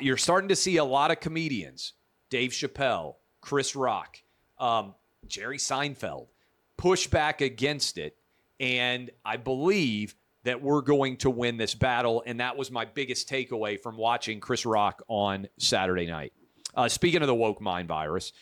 you're 0.00 0.16
starting 0.16 0.48
to 0.48 0.56
see 0.56 0.78
a 0.78 0.84
lot 0.84 1.10
of 1.10 1.20
comedians, 1.20 1.92
Dave 2.30 2.50
Chappelle, 2.50 3.16
Chris 3.40 3.76
Rock, 3.76 4.18
um, 4.58 4.94
Jerry 5.26 5.58
Seinfeld, 5.58 6.28
push 6.76 7.06
back 7.06 7.40
against 7.40 7.98
it. 7.98 8.16
And 8.58 9.10
I 9.24 9.36
believe 9.36 10.14
that 10.44 10.60
we're 10.60 10.80
going 10.80 11.16
to 11.18 11.30
win 11.30 11.56
this 11.56 11.74
battle. 11.74 12.22
And 12.26 12.40
that 12.40 12.56
was 12.56 12.70
my 12.70 12.84
biggest 12.84 13.28
takeaway 13.28 13.78
from 13.78 13.96
watching 13.96 14.40
Chris 14.40 14.66
Rock 14.66 15.02
on 15.08 15.48
Saturday 15.58 16.06
night. 16.06 16.32
Uh, 16.74 16.88
speaking 16.88 17.20
of 17.20 17.28
the 17.28 17.34
woke 17.34 17.60
mind 17.60 17.86
virus, 17.86 18.32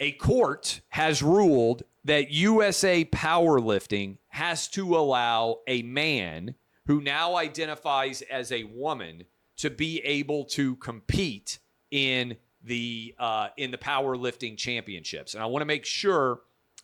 a 0.00 0.12
court 0.12 0.80
has 0.88 1.22
ruled 1.22 1.82
that 2.04 2.30
USA 2.30 3.04
powerlifting 3.04 4.16
has 4.28 4.66
to 4.68 4.96
allow 4.96 5.58
a 5.66 5.82
man 5.82 6.54
who 6.86 7.00
now 7.00 7.36
identifies 7.36 8.22
as 8.22 8.50
a 8.50 8.64
woman 8.64 9.24
to 9.58 9.68
be 9.68 10.00
able 10.00 10.44
to 10.46 10.74
compete 10.76 11.58
in 11.90 12.36
the 12.64 13.14
uh, 13.18 13.48
in 13.58 13.70
the 13.70 13.78
powerlifting 13.78 14.56
championships. 14.56 15.34
And 15.34 15.42
I 15.42 15.46
want 15.46 15.60
to 15.60 15.66
make 15.66 15.84
sure 15.84 16.40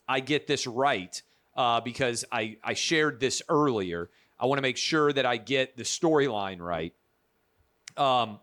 I 0.06 0.20
get 0.20 0.46
this 0.46 0.66
right 0.66 1.20
uh, 1.56 1.80
because 1.80 2.24
I 2.30 2.58
I 2.62 2.74
shared 2.74 3.18
this 3.18 3.42
earlier. 3.48 4.10
I 4.38 4.46
want 4.46 4.58
to 4.58 4.62
make 4.62 4.76
sure 4.76 5.12
that 5.12 5.24
I 5.24 5.38
get 5.38 5.78
the 5.78 5.82
storyline 5.82 6.60
right. 6.60 6.92
Um, 7.96 8.40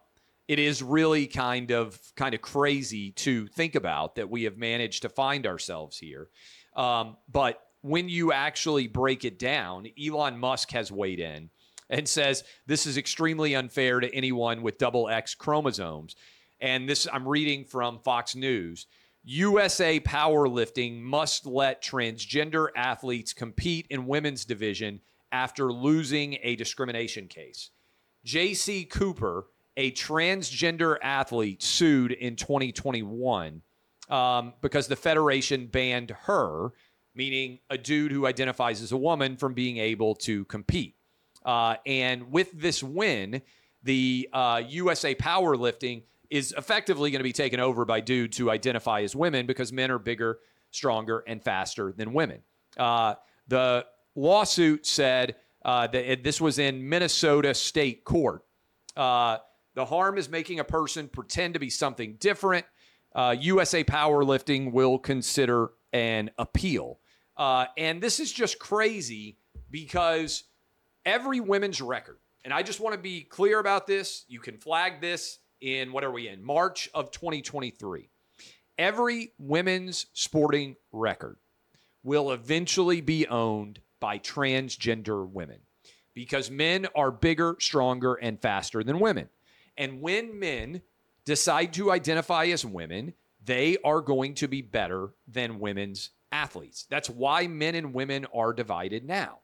it 0.54 0.60
is 0.60 0.84
really 0.84 1.26
kind 1.26 1.72
of 1.72 2.00
kind 2.16 2.36
of 2.36 2.42
crazy 2.44 3.10
to 3.10 3.48
think 3.48 3.74
about 3.74 4.14
that 4.14 4.30
we 4.30 4.44
have 4.44 4.56
managed 4.56 5.02
to 5.02 5.10
find 5.10 5.48
ourselves 5.48 5.98
here. 5.98 6.30
Um, 6.76 7.18
but 7.28 7.60
when 7.82 8.08
you 8.08 8.32
actually 8.32 8.86
break 8.86 9.26
it 9.26 9.40
down, 9.40 9.88
Elon 10.00 10.38
Musk 10.38 10.70
has 10.70 10.92
weighed 10.92 11.20
in 11.20 11.50
and 11.90 12.08
says 12.08 12.44
this 12.68 12.86
is 12.86 12.98
extremely 12.98 13.56
unfair 13.56 14.00
to 14.00 14.14
anyone 14.14 14.62
with 14.62 14.78
double 14.78 15.10
X 15.10 15.34
chromosomes. 15.34 16.16
And 16.62 16.88
this 16.88 17.08
I'm 17.12 17.28
reading 17.28 17.66
from 17.66 17.98
Fox 17.98 18.36
News. 18.36 18.86
USA 19.24 20.00
Powerlifting 20.00 21.02
must 21.02 21.48
let 21.48 21.84
transgender 21.84 22.68
athletes 22.76 23.34
compete 23.34 23.88
in 23.90 24.06
women's 24.06 24.46
division 24.46 25.02
after 25.32 25.74
losing 25.74 26.38
a 26.44 26.56
discrimination 26.56 27.28
case. 27.28 27.72
JayCee 28.24 28.88
Cooper 28.88 29.48
a 29.78 29.92
transgender 29.92 30.98
athlete 31.02 31.64
sued 31.64 32.12
in 32.12 32.36
2021 32.36 33.62
um, 34.10 34.54
because 34.62 34.88
the 34.88 34.96
federation 34.96 35.68
banned 35.68 36.12
her, 36.12 36.72
meaning 37.16 37.60
a 37.70 37.78
dude 37.78 38.12
who 38.12 38.26
identifies 38.26 38.82
as 38.82 38.92
a 38.92 38.98
woman, 38.98 39.38
from 39.38 39.54
being 39.54 39.78
able 39.78 40.16
to 40.16 40.46
compete. 40.46 40.96
Uh, 41.46 41.76
and 41.86 42.32
with 42.32 42.52
this 42.54 42.84
win, 42.84 43.42
the 43.84 44.30
uh, 44.34 44.62
USA 44.68 45.14
powerlifting 45.16 46.04
is 46.30 46.54
effectively 46.58 47.12
going 47.12 47.20
to 47.20 47.24
be 47.24 47.34
taken 47.34 47.60
over 47.60 47.86
by 47.86 48.00
dudes 48.00 48.38
who 48.38 48.50
identify 48.50 49.02
as 49.02 49.16
women 49.16 49.46
because 49.46 49.72
men 49.72 49.92
are 49.92 50.00
bigger, 50.00 50.40
stronger, 50.72 51.24
and 51.28 51.44
faster 51.44 51.92
than 51.92 52.14
women. 52.14 52.40
Uh, 52.78 53.16
the 53.48 53.86
lawsuit 54.16 54.86
said 54.86 55.36
uh, 55.66 55.88
that 55.88 56.12
it, 56.12 56.24
this 56.24 56.42
was 56.42 56.60
in 56.60 56.88
Minnesota 56.88 57.54
State 57.54 58.04
Court. 58.04 58.44
Uh, 58.96 59.38
the 59.76 59.86
harm 59.86 60.18
is 60.18 60.30
making 60.30 60.60
a 60.60 60.64
person 60.64 61.08
pretend 61.08 61.54
to 61.56 61.60
be 61.60 61.70
something 61.70 62.16
different. 62.20 62.66
Uh, 63.16 63.36
USA 63.40 63.84
Powerlifting 63.84 64.72
will 64.72 64.98
consider 64.98 65.72
an 65.92 66.32
appeal. 66.38 67.00
Uh, 67.38 67.66
and 67.78 68.02
this 68.02 68.20
is 68.20 68.32
just 68.32 68.60
crazy 68.60 69.38
because 69.70 70.44
every 71.06 71.40
women's 71.40 71.82
record, 71.82 72.18
and 72.44 72.54
I 72.54 72.64
just 72.64 72.80
want 72.80 72.96
to 72.96 73.02
be 73.02 73.22
clear 73.22 73.60
about 73.60 73.88
this. 73.88 74.26
You 74.28 74.40
can 74.40 74.58
flag 74.58 75.02
this 75.02 75.40
in 75.62 75.92
what 75.92 76.04
are 76.04 76.12
we 76.12 76.28
in? 76.28 76.44
March 76.44 76.90
of 76.94 77.12
2023. 77.12 78.10
Every 78.78 79.34
women's 79.38 80.08
sporting 80.14 80.76
record 80.92 81.38
will 82.04 82.32
eventually 82.32 83.02
be 83.02 83.28
owned 83.28 83.80
by 84.00 84.20
transgender 84.20 85.28
women 85.28 85.60
because 86.14 86.52
men 86.52 86.88
are 86.96 87.12
bigger, 87.12 87.56
stronger, 87.60 88.16
and 88.16 88.42
faster 88.42 88.84
than 88.84 89.00
women. 89.00 89.30
And 89.78 90.02
when 90.02 90.40
men 90.40 90.82
decide 91.26 91.74
to 91.74 91.92
identify 91.92 92.46
as 92.46 92.66
women, 92.66 93.14
they 93.44 93.78
are 93.84 94.02
going 94.02 94.36
to 94.36 94.48
be 94.48 94.62
better 94.62 95.10
than 95.28 95.60
women's 95.60 96.12
athletes. 96.32 96.86
That's 96.90 97.10
why 97.10 97.48
men 97.48 97.76
and 97.76 97.94
women 97.94 98.26
are 98.34 98.54
divided 98.54 99.06
now. 99.06 99.40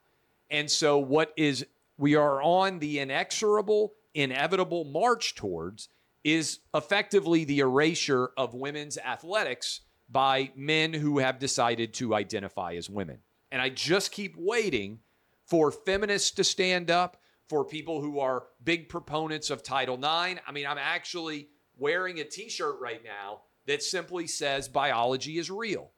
And 0.50 0.70
so, 0.70 0.98
what 0.98 1.34
is 1.38 1.66
we 1.98 2.16
are 2.16 2.42
on 2.42 2.80
the 2.80 3.00
inexorable, 3.00 3.94
inevitable 4.14 4.86
march 4.86 5.36
towards 5.36 5.90
is 6.24 6.60
effectively 6.74 7.44
the 7.44 7.60
erasure 7.60 8.32
of 8.38 8.54
women's 8.54 8.98
athletics 8.98 9.82
by 10.10 10.52
men 10.56 10.94
who 10.94 11.20
have 11.20 11.40
decided 11.40 11.94
to 11.94 12.16
identify 12.16 12.74
as 12.74 12.90
women. 12.90 13.20
And 13.52 13.62
I 13.62 13.70
just 13.70 14.12
keep 14.12 14.36
waiting 14.38 15.00
for 15.46 15.72
feminists 15.72 16.32
to 16.32 16.44
stand 16.44 16.90
up, 16.90 17.18
for 17.50 17.66
people 17.66 18.00
who 18.02 18.20
are 18.20 18.46
big 18.64 18.88
proponents 18.88 19.50
of 19.50 19.64
Title 19.64 19.96
IX. 19.96 20.40
I 20.48 20.52
mean, 20.54 20.68
I'm 20.68 20.78
actually 20.78 21.50
wearing 21.78 22.20
a 22.20 22.24
t 22.24 22.50
shirt 22.50 22.80
right 22.80 23.04
now 23.04 23.42
that 23.66 23.84
simply 23.84 24.28
says 24.28 24.68
biology 24.68 25.38
is 25.38 25.50
real 25.50 25.92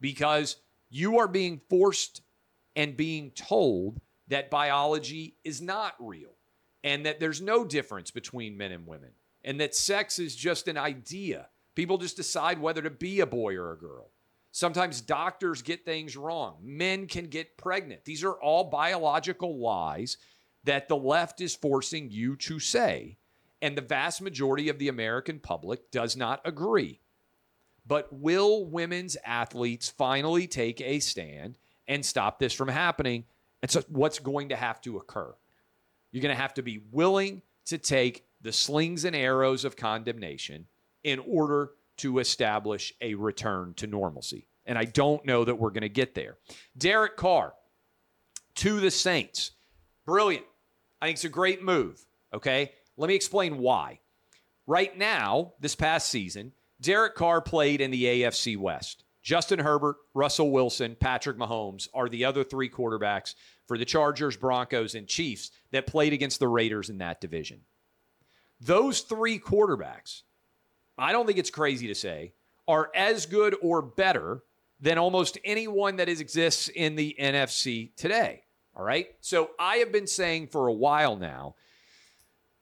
because 0.00 0.56
you 0.88 1.18
are 1.18 1.28
being 1.28 1.60
forced 1.70 2.22
and 2.76 2.96
being 2.96 3.30
told 3.30 4.00
that 4.28 4.50
biology 4.50 5.36
is 5.44 5.60
not 5.60 5.94
real 6.00 6.36
and 6.82 7.06
that 7.06 7.20
there's 7.20 7.40
no 7.40 7.64
difference 7.64 8.10
between 8.10 8.56
men 8.56 8.72
and 8.72 8.86
women 8.86 9.10
and 9.44 9.60
that 9.60 9.74
sex 9.74 10.18
is 10.18 10.36
just 10.36 10.68
an 10.68 10.76
idea. 10.76 11.48
People 11.74 11.98
just 11.98 12.16
decide 12.16 12.60
whether 12.60 12.82
to 12.82 12.90
be 12.90 13.20
a 13.20 13.26
boy 13.26 13.54
or 13.54 13.72
a 13.72 13.78
girl. 13.78 14.10
Sometimes 14.52 15.00
doctors 15.00 15.62
get 15.62 15.84
things 15.84 16.16
wrong. 16.16 16.56
Men 16.62 17.06
can 17.06 17.26
get 17.26 17.56
pregnant. 17.56 18.04
These 18.04 18.24
are 18.24 18.34
all 18.34 18.64
biological 18.64 19.60
lies 19.60 20.16
that 20.64 20.88
the 20.88 20.96
left 20.96 21.40
is 21.40 21.54
forcing 21.54 22.10
you 22.10 22.36
to 22.36 22.58
say. 22.58 23.16
And 23.62 23.76
the 23.76 23.82
vast 23.82 24.22
majority 24.22 24.68
of 24.68 24.78
the 24.78 24.88
American 24.88 25.38
public 25.38 25.90
does 25.90 26.16
not 26.16 26.40
agree. 26.44 27.00
But 27.86 28.12
will 28.12 28.64
women's 28.64 29.16
athletes 29.24 29.88
finally 29.88 30.46
take 30.46 30.80
a 30.80 31.00
stand 31.00 31.58
and 31.88 32.04
stop 32.04 32.38
this 32.38 32.52
from 32.52 32.68
happening? 32.68 33.24
And 33.62 33.70
so, 33.70 33.82
what's 33.88 34.18
going 34.18 34.50
to 34.50 34.56
have 34.56 34.80
to 34.82 34.96
occur? 34.96 35.34
You're 36.12 36.22
going 36.22 36.34
to 36.34 36.40
have 36.40 36.54
to 36.54 36.62
be 36.62 36.80
willing 36.90 37.42
to 37.66 37.78
take 37.78 38.24
the 38.40 38.52
slings 38.52 39.04
and 39.04 39.14
arrows 39.14 39.64
of 39.64 39.76
condemnation 39.76 40.66
in 41.04 41.18
order 41.20 41.72
to 41.98 42.18
establish 42.18 42.94
a 43.00 43.14
return 43.14 43.74
to 43.74 43.86
normalcy. 43.86 44.46
And 44.66 44.78
I 44.78 44.84
don't 44.84 45.24
know 45.24 45.44
that 45.44 45.56
we're 45.56 45.70
going 45.70 45.82
to 45.82 45.88
get 45.88 46.14
there. 46.14 46.36
Derek 46.76 47.16
Carr 47.16 47.54
to 48.56 48.80
the 48.80 48.90
Saints. 48.90 49.52
Brilliant. 50.06 50.44
I 51.00 51.06
think 51.06 51.16
it's 51.16 51.24
a 51.24 51.30
great 51.30 51.62
move. 51.62 52.04
Okay. 52.32 52.72
Let 52.96 53.08
me 53.08 53.14
explain 53.14 53.58
why. 53.58 54.00
Right 54.66 54.96
now, 54.96 55.54
this 55.60 55.74
past 55.74 56.08
season, 56.08 56.52
Derek 56.80 57.14
Carr 57.14 57.40
played 57.40 57.80
in 57.80 57.90
the 57.90 58.04
AFC 58.04 58.56
West. 58.56 59.04
Justin 59.22 59.58
Herbert, 59.58 59.96
Russell 60.14 60.50
Wilson, 60.50 60.96
Patrick 60.98 61.36
Mahomes 61.36 61.88
are 61.92 62.08
the 62.08 62.24
other 62.24 62.42
three 62.42 62.70
quarterbacks 62.70 63.34
for 63.66 63.76
the 63.76 63.84
Chargers, 63.84 64.36
Broncos, 64.36 64.94
and 64.94 65.06
Chiefs 65.06 65.50
that 65.72 65.86
played 65.86 66.12
against 66.12 66.40
the 66.40 66.48
Raiders 66.48 66.88
in 66.88 66.98
that 66.98 67.20
division. 67.20 67.60
Those 68.60 69.00
three 69.00 69.38
quarterbacks, 69.38 70.22
I 70.96 71.12
don't 71.12 71.26
think 71.26 71.38
it's 71.38 71.50
crazy 71.50 71.86
to 71.88 71.94
say, 71.94 72.32
are 72.66 72.90
as 72.94 73.26
good 73.26 73.56
or 73.62 73.82
better 73.82 74.42
than 74.80 74.98
almost 74.98 75.38
anyone 75.44 75.96
that 75.96 76.08
exists 76.08 76.68
in 76.68 76.96
the 76.96 77.14
NFC 77.18 77.94
today. 77.96 78.44
All 78.80 78.86
right. 78.86 79.08
So 79.20 79.50
I 79.58 79.76
have 79.76 79.92
been 79.92 80.06
saying 80.06 80.46
for 80.46 80.66
a 80.66 80.72
while 80.72 81.14
now 81.14 81.54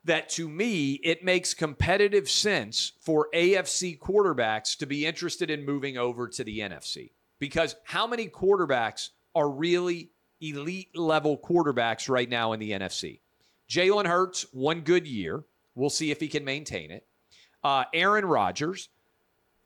that 0.03 0.29
to 0.31 0.49
me, 0.49 0.95
it 1.05 1.23
makes 1.23 1.55
competitive 1.55 2.29
sense 2.29 2.91
for 3.01 3.29
AFC 3.33 3.97
quarterbacks 4.01 4.77
to 4.79 4.87
be 4.87 5.07
interested 5.07 5.49
in 5.49 5.65
moving 5.65 5.97
over 5.97 6.27
to 6.27 6.43
the 6.43 6.59
NFC. 6.59 7.13
Because 7.39 7.77
how 7.85 8.09
many 8.09 8.27
quarterbacks 8.27 9.11
are 9.37 9.49
really 9.49 10.11
elite 10.41 10.99
level 10.99 11.39
quarterbacks 11.39 12.09
right 12.09 12.29
now 12.29 12.53
in 12.53 12.59
the 12.59 12.73
NFC? 12.73 13.21
Jalen 13.71 14.07
Hurts, 14.07 14.45
one 14.51 14.81
good 14.81 15.07
year. 15.07 15.45
We'll 15.77 15.89
see 15.89 16.11
if 16.11 16.19
he 16.19 16.27
can 16.27 16.45
maintain 16.45 16.91
it. 16.91 17.07
Uh, 17.63 17.85
Aaron 17.95 18.25
Rodgers, 18.25 18.89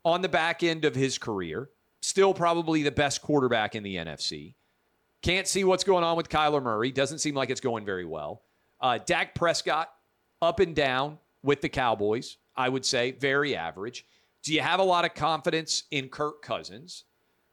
on 0.05 0.21
the 0.21 0.29
back 0.29 0.63
end 0.63 0.85
of 0.85 0.95
his 0.95 1.17
career, 1.17 1.71
still 2.03 2.35
probably 2.35 2.83
the 2.83 2.91
best 2.91 3.23
quarterback 3.23 3.75
in 3.75 3.83
the 3.83 3.97
NFC. 3.97 4.53
Can't 5.23 5.47
see 5.47 5.63
what's 5.63 5.85
going 5.85 6.05
on 6.05 6.17
with 6.17 6.29
Kyler 6.29 6.63
Murray. 6.63 6.91
Doesn't 6.91 7.21
seem 7.21 7.35
like 7.35 7.49
it's 7.49 7.61
going 7.61 7.85
very 7.85 8.05
well. 8.05 8.43
Uh, 8.81 8.99
Dak 8.99 9.35
Prescott, 9.35 9.93
up 10.41 10.59
and 10.59 10.75
down 10.75 11.19
with 11.45 11.61
the 11.61 11.69
Cowboys, 11.69 12.39
I 12.57 12.69
would 12.69 12.85
say, 12.85 13.13
very 13.13 13.55
average. 13.55 14.05
Do 14.43 14.53
you 14.53 14.61
have 14.61 14.81
a 14.81 14.85
lot 14.85 15.05
of 15.05 15.15
confidence 15.15 15.85
in 15.93 16.09
Kirk 16.09 16.43
Cousins? 16.43 17.05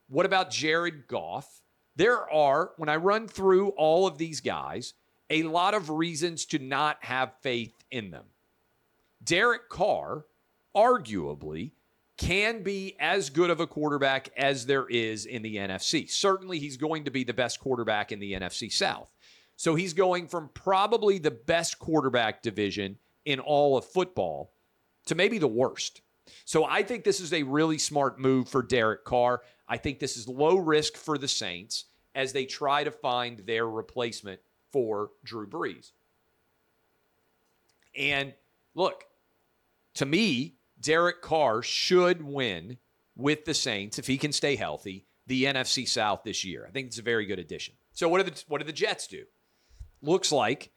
What 0.07 0.25
about 0.25 0.49
Jared 0.49 1.07
Goff? 1.07 1.61
There 1.95 2.27
are, 2.31 2.71
when 2.77 2.89
I 2.89 2.95
run 2.95 3.27
through 3.27 3.69
all 3.69 4.07
of 4.07 4.17
these 4.17 4.41
guys, 4.41 4.95
a 5.29 5.43
lot 5.43 5.75
of 5.75 5.91
reasons 5.91 6.45
to 6.45 6.57
not 6.57 6.97
have 7.01 7.33
faith 7.41 7.75
in 7.91 8.09
them. 8.09 8.25
Derek 9.23 9.69
Carr, 9.69 10.25
arguably, 10.75 11.71
can 12.19 12.63
be 12.63 12.97
as 12.99 13.29
good 13.29 13.49
of 13.49 13.61
a 13.61 13.65
quarterback 13.65 14.29
as 14.35 14.65
there 14.65 14.85
is 14.87 15.25
in 15.25 15.41
the 15.41 15.55
NFC. 15.55 16.07
Certainly, 16.09 16.59
he's 16.59 16.75
going 16.75 17.05
to 17.05 17.11
be 17.11 17.23
the 17.23 17.33
best 17.33 17.61
quarterback 17.61 18.11
in 18.11 18.19
the 18.19 18.33
NFC 18.33 18.71
South. 18.71 19.11
So 19.55 19.73
he's 19.75 19.93
going 19.93 20.27
from 20.27 20.49
probably 20.53 21.17
the 21.17 21.31
best 21.31 21.79
quarterback 21.79 22.43
division 22.43 22.97
in 23.25 23.39
all 23.39 23.77
of 23.77 23.85
football 23.85 24.53
to 25.05 25.15
maybe 25.15 25.37
the 25.37 25.47
worst. 25.47 26.01
So 26.45 26.65
I 26.65 26.83
think 26.83 27.03
this 27.03 27.21
is 27.21 27.33
a 27.33 27.43
really 27.43 27.77
smart 27.77 28.19
move 28.19 28.49
for 28.49 28.61
Derek 28.61 29.05
Carr. 29.05 29.41
I 29.67 29.77
think 29.77 29.99
this 29.99 30.17
is 30.17 30.27
low 30.27 30.57
risk 30.57 30.97
for 30.97 31.17
the 31.17 31.27
Saints 31.27 31.85
as 32.15 32.33
they 32.33 32.45
try 32.45 32.83
to 32.83 32.91
find 32.91 33.39
their 33.39 33.67
replacement 33.67 34.41
for 34.71 35.11
Drew 35.23 35.47
Brees. 35.47 35.91
And 37.97 38.33
look, 38.75 39.05
to 39.95 40.05
me, 40.05 40.58
Derek 40.79 41.21
Carr 41.21 41.61
should 41.61 42.21
win 42.21 42.77
with 43.15 43.45
the 43.45 43.53
Saints 43.53 43.99
if 43.99 44.07
he 44.07 44.17
can 44.17 44.31
stay 44.31 44.55
healthy 44.55 45.05
the 45.27 45.45
NFC 45.45 45.87
South 45.87 46.23
this 46.23 46.43
year. 46.43 46.65
I 46.67 46.71
think 46.71 46.87
it's 46.87 46.99
a 46.99 47.03
very 47.03 47.25
good 47.25 47.39
addition. 47.39 47.75
So 47.93 48.09
what 48.09 48.25
do 48.25 48.31
the 48.31 48.43
what 48.47 48.59
do 48.59 48.65
the 48.65 48.73
Jets 48.73 49.07
do? 49.07 49.23
Looks 50.01 50.31
like, 50.31 50.71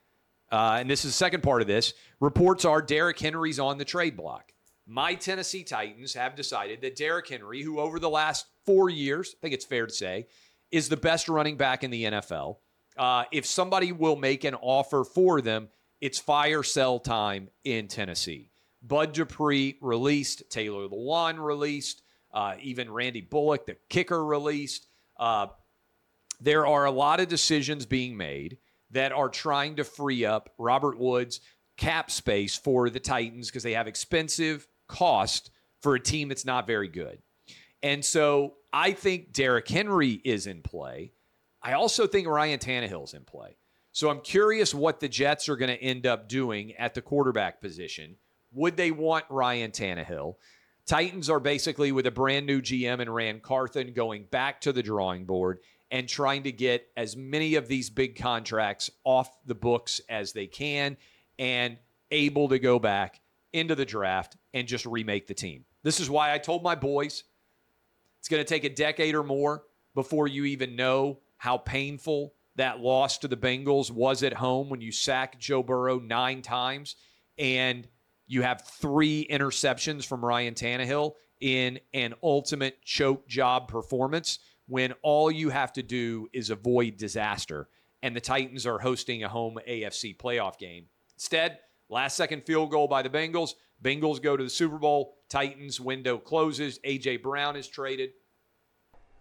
uh, 0.51 0.79
and 0.81 0.91
this 0.91 1.05
is 1.05 1.13
the 1.13 1.17
second 1.17 1.43
part 1.43 1.63
of 1.63 1.69
this. 1.69 1.95
Reports 2.21 2.65
are 2.65 2.83
Derrick 2.83 3.19
Henry's 3.19 3.59
on 3.59 3.79
the 3.79 3.85
trade 3.85 4.17
block. 4.17 4.53
My 4.87 5.15
Tennessee 5.15 5.63
Titans 5.65 6.15
have 6.15 6.35
decided 6.35 6.81
that 6.83 6.97
Derrick 6.97 7.29
Henry, 7.29 7.63
who 7.63 7.79
over 7.79 7.99
the 7.99 8.11
last 8.11 8.47
four 8.67 8.91
years, 8.91 9.35
I 9.35 9.41
think 9.41 9.55
it's 9.55 9.65
fair 9.65 9.87
to 9.87 9.93
say, 9.93 10.27
is 10.71 10.89
the 10.89 10.97
best 10.97 11.29
running 11.29 11.57
back 11.57 11.85
in 11.85 11.91
the 11.91 12.05
NFL. 12.05 12.57
Uh, 12.97 13.25
if 13.33 13.47
somebody 13.47 13.93
will 13.93 14.17
make 14.17 14.45
an 14.45 14.55
offer 14.57 15.05
for 15.05 15.41
them, 15.41 15.69
it's 16.01 16.19
fire 16.19 16.63
sell 16.63 16.99
time 16.99 17.49
in 17.65 17.89
Tennessee. 17.89 18.52
Bud 18.83 19.13
Dupree 19.13 19.79
released, 19.81 20.51
Taylor 20.51 20.89
Lewan 20.89 21.39
released, 21.39 22.03
uh, 22.33 22.55
even 22.61 22.91
Randy 22.91 23.21
Bullock, 23.21 23.67
the 23.67 23.77
kicker, 23.89 24.25
released. 24.25 24.87
Uh, 25.19 25.49
there 26.41 26.67
are 26.67 26.85
a 26.85 26.91
lot 26.91 27.21
of 27.21 27.29
decisions 27.29 27.87
being 27.87 28.17
made 28.17 28.59
that 28.91 29.13
are 29.13 29.29
trying 29.29 29.77
to 29.77 29.85
free 29.85 30.25
up 30.25 30.51
Robert 30.59 30.99
Woods 30.99 31.41
cap 31.77 32.11
space 32.11 32.57
for 32.57 32.91
the 32.91 33.01
Titans 33.01 33.49
because 33.49 33.63
they 33.63 33.75
have 33.75 33.87
expensive 33.87 34.67
cost 34.89 35.51
for 35.81 35.95
a 35.95 36.01
team 36.01 36.29
that's 36.29 36.45
not 36.45 36.67
very 36.67 36.89
good. 36.89 37.19
And 37.83 38.05
so 38.05 38.55
I 38.73 38.93
think 38.93 39.33
Derrick 39.33 39.69
Henry 39.69 40.21
is 40.25 40.47
in 40.47 40.63
play. 40.63 41.13
I 41.63 41.73
also 41.73 42.07
think 42.07 42.27
Ryan 42.27 42.59
Tannehill's 42.59 43.15
in 43.15 43.25
play. 43.25 43.57
So 43.93 44.09
I'm 44.11 44.21
curious 44.21 44.75
what 44.75 45.01
the 45.01 45.09
Jets 45.09 45.49
are 45.49 45.57
going 45.57 45.71
to 45.71 45.83
end 45.83 46.07
up 46.07 46.29
doing 46.29 46.73
at 46.75 46.95
the 46.95 47.03
quarterback 47.03 47.61
position 47.61 48.17
would 48.53 48.77
they 48.77 48.91
want 48.91 49.25
Ryan 49.29 49.71
Tannehill? 49.71 50.37
Titans 50.87 51.31
are 51.31 51.41
basically 51.41 51.93
with 51.93 52.07
a 52.07 52.11
brand 52.11 52.47
new 52.47 52.61
GM 52.61 53.01
and 53.01 53.15
Ran 53.15 53.41
Carthon 53.41 53.93
going 53.93 54.25
back 54.31 54.61
to 54.63 54.73
the 54.73 54.83
drawing 54.83 55.25
board 55.25 55.61
and 55.91 56.09
trying 56.09 56.43
to 56.43 56.53
get 56.53 56.89
as 56.97 57.17
many 57.17 57.55
of 57.55 57.69
these 57.69 57.91
big 57.91 58.17
contracts 58.17 58.91
off 59.05 59.31
the 59.47 59.55
books 59.55 60.01
as 60.09 60.33
they 60.33 60.47
can 60.47 60.97
and 61.39 61.77
able 62.11 62.49
to 62.49 62.59
go 62.59 62.79
back 62.79 63.21
into 63.53 63.75
the 63.75 63.85
draft 63.85 64.37
and 64.55 64.67
just 64.67 64.87
remake 64.87 65.27
the 65.27 65.35
team. 65.35 65.65
This 65.83 66.01
is 66.01 66.11
why 66.11 66.33
I 66.33 66.39
told 66.39 66.63
my 66.63 66.75
boys 66.75 67.25
it's 68.19 68.29
going 68.29 68.43
to 68.43 68.49
take 68.49 68.65
a 68.65 68.71
decade 68.71 69.15
or 69.15 69.23
more 69.23 69.65
before 69.95 70.27
you 70.27 70.45
even 70.47 70.77
know 70.77 71.21
how 71.37 71.59
painful 71.59 72.35
that 72.57 72.81
loss 72.81 73.19
to 73.19 73.29
the 73.29 73.37
Bengals 73.37 73.91
was 73.91 74.23
at 74.23 74.33
home 74.33 74.69
when 74.69 74.81
you 74.81 74.93
sack 74.93 75.39
Joe 75.39 75.63
Burrow 75.63 75.99
nine 75.99 76.43
times 76.43 76.97
and 77.39 77.87
you 78.27 78.43
have 78.43 78.63
three 78.63 79.27
interceptions 79.31 80.05
from 80.05 80.25
Ryan 80.25 80.55
Tannehill 80.55 81.13
in 81.41 81.81
an 81.93 82.15
ultimate 82.23 82.83
choke 82.83 83.27
job 83.27 83.69
performance 83.69 84.39
when 84.69 84.93
all 85.03 85.31
you 85.31 85.51
have 85.51 85.73
to 85.75 85.83
do 85.83 86.29
is 86.33 86.51
avoid 86.51 86.97
disaster. 86.97 87.69
And 88.03 88.17
the 88.17 88.21
Titans 88.21 88.67
are 88.67 88.79
hosting 88.79 89.23
a 89.23 89.29
home 89.29 89.59
AFC 89.69 90.17
playoff 90.17 90.59
game. 90.59 90.87
Instead, 91.17 91.59
last 91.89 92.17
second 92.17 92.45
field 92.45 92.71
goal 92.71 92.89
by 92.89 93.03
the 93.03 93.11
Bengals. 93.11 93.55
Bengals 93.83 94.23
go 94.23 94.37
to 94.37 94.45
the 94.45 94.51
Super 94.51 94.79
Bowl. 94.79 95.17
Titans 95.29 95.81
window 95.81 96.19
closes. 96.19 96.79
A.J. 96.85 97.19
Brown 97.19 97.57
is 97.57 97.69
traded. 97.69 98.11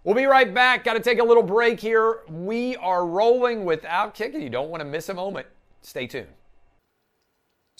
We'll 0.03 0.15
be 0.15 0.25
right 0.25 0.51
back. 0.51 0.83
Got 0.83 0.93
to 0.93 0.99
take 0.99 1.19
a 1.19 1.23
little 1.23 1.43
break 1.43 1.79
here. 1.79 2.21
We 2.29 2.75
are 2.77 3.05
rolling 3.05 3.65
without 3.65 4.15
kicking. 4.15 4.41
You 4.41 4.49
don't 4.49 4.69
want 4.69 4.81
to 4.81 4.85
miss 4.85 5.09
a 5.09 5.13
moment. 5.13 5.47
Stay 5.81 6.07
tuned. 6.07 6.27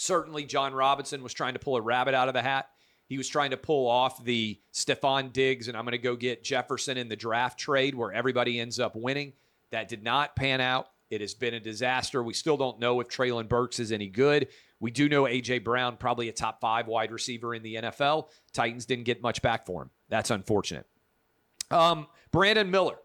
Certainly, 0.02 0.46
Jon 0.46 0.74
Robinson 0.74 1.22
was 1.22 1.32
trying 1.32 1.54
to 1.54 1.60
pull 1.60 1.78
a 1.78 1.82
rabbit 1.82 2.16
out 2.16 2.28
of 2.28 2.34
the 2.34 2.42
hat. 2.42 2.70
He 3.06 3.20
was 3.20 3.28
trying 3.28 3.52
to 3.52 3.58
pull 3.58 3.88
off 3.88 4.24
the 4.24 4.60
Stefon 4.74 5.32
Diggs, 5.32 5.68
and 5.68 5.78
I'm 5.78 5.86
going 5.86 5.92
to 5.92 6.00
go 6.00 6.16
get 6.16 6.44
Jefferson 6.44 6.98
in 6.98 7.08
the 7.08 7.16
draft 7.16 7.60
trade 7.60 7.94
where 7.94 8.12
everybody 8.12 8.60
ends 8.60 8.80
up 8.80 8.96
winning. 8.96 9.34
That 9.70 9.90
did 9.90 10.02
not 10.04 10.36
pan 10.36 10.60
out. 10.60 10.88
It 11.12 11.22
has 11.22 11.36
been 11.36 11.54
a 11.54 11.60
disaster. 11.60 12.24
We 12.24 12.34
still 12.34 12.58
don't 12.58 12.80
know 12.80 13.00
if 13.00 13.10
Treylon 13.10 13.48
Burks 13.48 13.80
is 13.80 13.92
any 13.92 14.08
good. 14.08 14.48
We 14.80 14.90
do 14.90 15.08
know 15.08 15.28
A.J. 15.28 15.60
Brown, 15.60 15.98
probably 15.98 16.30
a 16.30 16.34
top 16.34 16.62
five 16.62 16.88
wide 16.88 17.12
receiver 17.12 17.54
in 17.54 17.62
the 17.62 17.76
NFL. 17.76 18.30
Titans 18.54 18.88
didn't 18.88 19.04
get 19.04 19.22
much 19.22 19.44
back 19.44 19.68
for 19.68 19.84
him. 19.84 19.92
That's 20.10 20.32
unfortunate. 20.32 20.88
Um, 21.70 22.08
Brandon 22.32 22.72
Miller. 22.72 22.98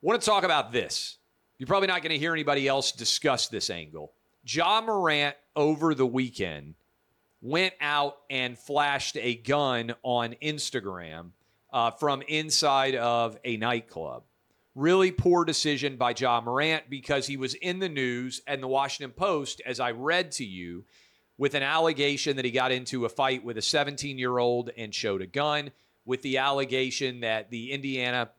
Want 0.00 0.18
to 0.18 0.24
talk 0.24 0.44
about 0.44 0.72
this. 0.72 1.18
You're 1.58 1.66
probably 1.66 1.88
not 1.88 2.00
going 2.00 2.12
to 2.12 2.18
hear 2.18 2.32
anybody 2.32 2.66
else 2.66 2.90
discuss 2.90 3.48
this 3.48 3.68
angle. 3.68 4.14
Ja 4.48 4.80
Morant 4.80 5.36
over 5.54 5.94
the 5.94 6.06
weekend 6.06 6.74
went 7.40 7.74
out 7.80 8.16
and 8.30 8.58
flashed 8.58 9.16
a 9.16 9.34
gun 9.34 9.94
on 10.02 10.34
Instagram 10.42 11.30
uh, 11.72 11.90
from 11.92 12.22
inside 12.22 12.94
of 12.94 13.38
a 13.44 13.56
nightclub. 13.56 14.24
Really 14.74 15.10
poor 15.10 15.44
decision 15.44 15.96
by 15.96 16.14
Ja 16.16 16.40
Morant 16.40 16.84
because 16.88 17.26
he 17.26 17.36
was 17.36 17.54
in 17.54 17.78
the 17.78 17.88
news 17.88 18.40
and 18.46 18.62
the 18.62 18.68
Washington 18.68 19.12
Post, 19.12 19.60
as 19.66 19.80
I 19.80 19.90
read 19.90 20.32
to 20.32 20.44
you, 20.44 20.84
with 21.36 21.54
an 21.54 21.62
allegation 21.62 22.36
that 22.36 22.44
he 22.44 22.50
got 22.50 22.72
into 22.72 23.04
a 23.04 23.08
fight 23.08 23.44
with 23.44 23.58
a 23.58 23.62
17 23.62 24.18
year 24.18 24.38
old 24.38 24.70
and 24.76 24.94
showed 24.94 25.20
a 25.20 25.26
gun, 25.26 25.72
with 26.04 26.22
the 26.22 26.38
allegation 26.38 27.20
that 27.20 27.50
the 27.50 27.72
Indiana 27.72 28.30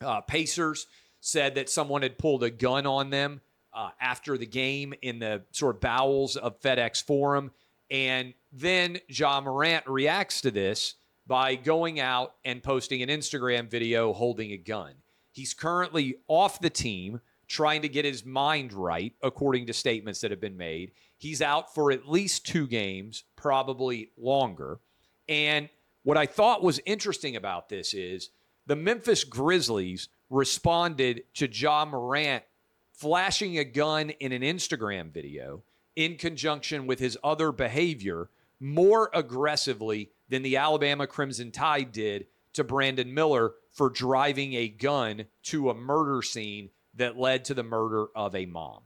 uh, 0.00 0.20
Pacers 0.20 0.86
said 1.20 1.56
that 1.56 1.68
someone 1.68 2.02
had 2.02 2.18
pulled 2.18 2.44
a 2.44 2.50
gun 2.50 2.86
on 2.86 3.10
them 3.10 3.40
uh, 3.76 3.90
after 4.00 4.38
the 4.38 4.46
game 4.46 4.94
in 5.02 5.18
the 5.18 5.42
sort 5.52 5.76
of 5.76 5.80
bowels 5.80 6.36
of 6.36 6.60
FedEx 6.60 7.04
Forum. 7.04 7.52
And 7.90 8.32
then 8.50 8.98
Ja 9.08 9.40
Morant 9.40 9.86
reacts 9.86 10.40
to 10.40 10.50
this 10.50 10.94
by 11.26 11.54
going 11.54 12.00
out 12.00 12.34
and 12.44 12.62
posting 12.62 13.02
an 13.02 13.10
Instagram 13.10 13.70
video 13.70 14.12
holding 14.12 14.52
a 14.52 14.56
gun. 14.56 14.94
He's 15.30 15.52
currently 15.52 16.16
off 16.26 16.60
the 16.60 16.70
team, 16.70 17.20
trying 17.46 17.82
to 17.82 17.88
get 17.88 18.06
his 18.06 18.24
mind 18.24 18.72
right, 18.72 19.12
according 19.22 19.66
to 19.66 19.72
statements 19.72 20.20
that 20.22 20.30
have 20.30 20.40
been 20.40 20.56
made. 20.56 20.92
He's 21.18 21.42
out 21.42 21.74
for 21.74 21.92
at 21.92 22.08
least 22.08 22.46
two 22.46 22.66
games, 22.66 23.24
probably 23.36 24.10
longer. 24.16 24.80
And 25.28 25.68
what 26.02 26.16
I 26.16 26.26
thought 26.26 26.62
was 26.62 26.80
interesting 26.86 27.36
about 27.36 27.68
this 27.68 27.92
is 27.92 28.30
the 28.66 28.76
Memphis 28.76 29.22
Grizzlies 29.24 30.08
responded 30.30 31.24
to 31.34 31.48
Ja 31.48 31.84
Morant 31.84 32.42
flashing 32.96 33.58
a 33.58 33.64
gun 33.64 34.10
in 34.10 34.32
an 34.32 34.42
Instagram 34.42 35.12
video 35.12 35.62
in 35.94 36.16
conjunction 36.16 36.86
with 36.86 36.98
his 36.98 37.16
other 37.22 37.52
behavior 37.52 38.30
more 38.58 39.10
aggressively 39.12 40.10
than 40.28 40.42
the 40.42 40.56
Alabama 40.56 41.06
Crimson 41.06 41.50
Tide 41.50 41.92
did 41.92 42.26
to 42.54 42.64
Brandon 42.64 43.12
Miller 43.12 43.52
for 43.70 43.90
driving 43.90 44.54
a 44.54 44.68
gun 44.68 45.26
to 45.44 45.68
a 45.70 45.74
murder 45.74 46.22
scene 46.22 46.70
that 46.94 47.18
led 47.18 47.44
to 47.44 47.54
the 47.54 47.62
murder 47.62 48.06
of 48.16 48.34
a 48.34 48.46
mom. 48.46 48.80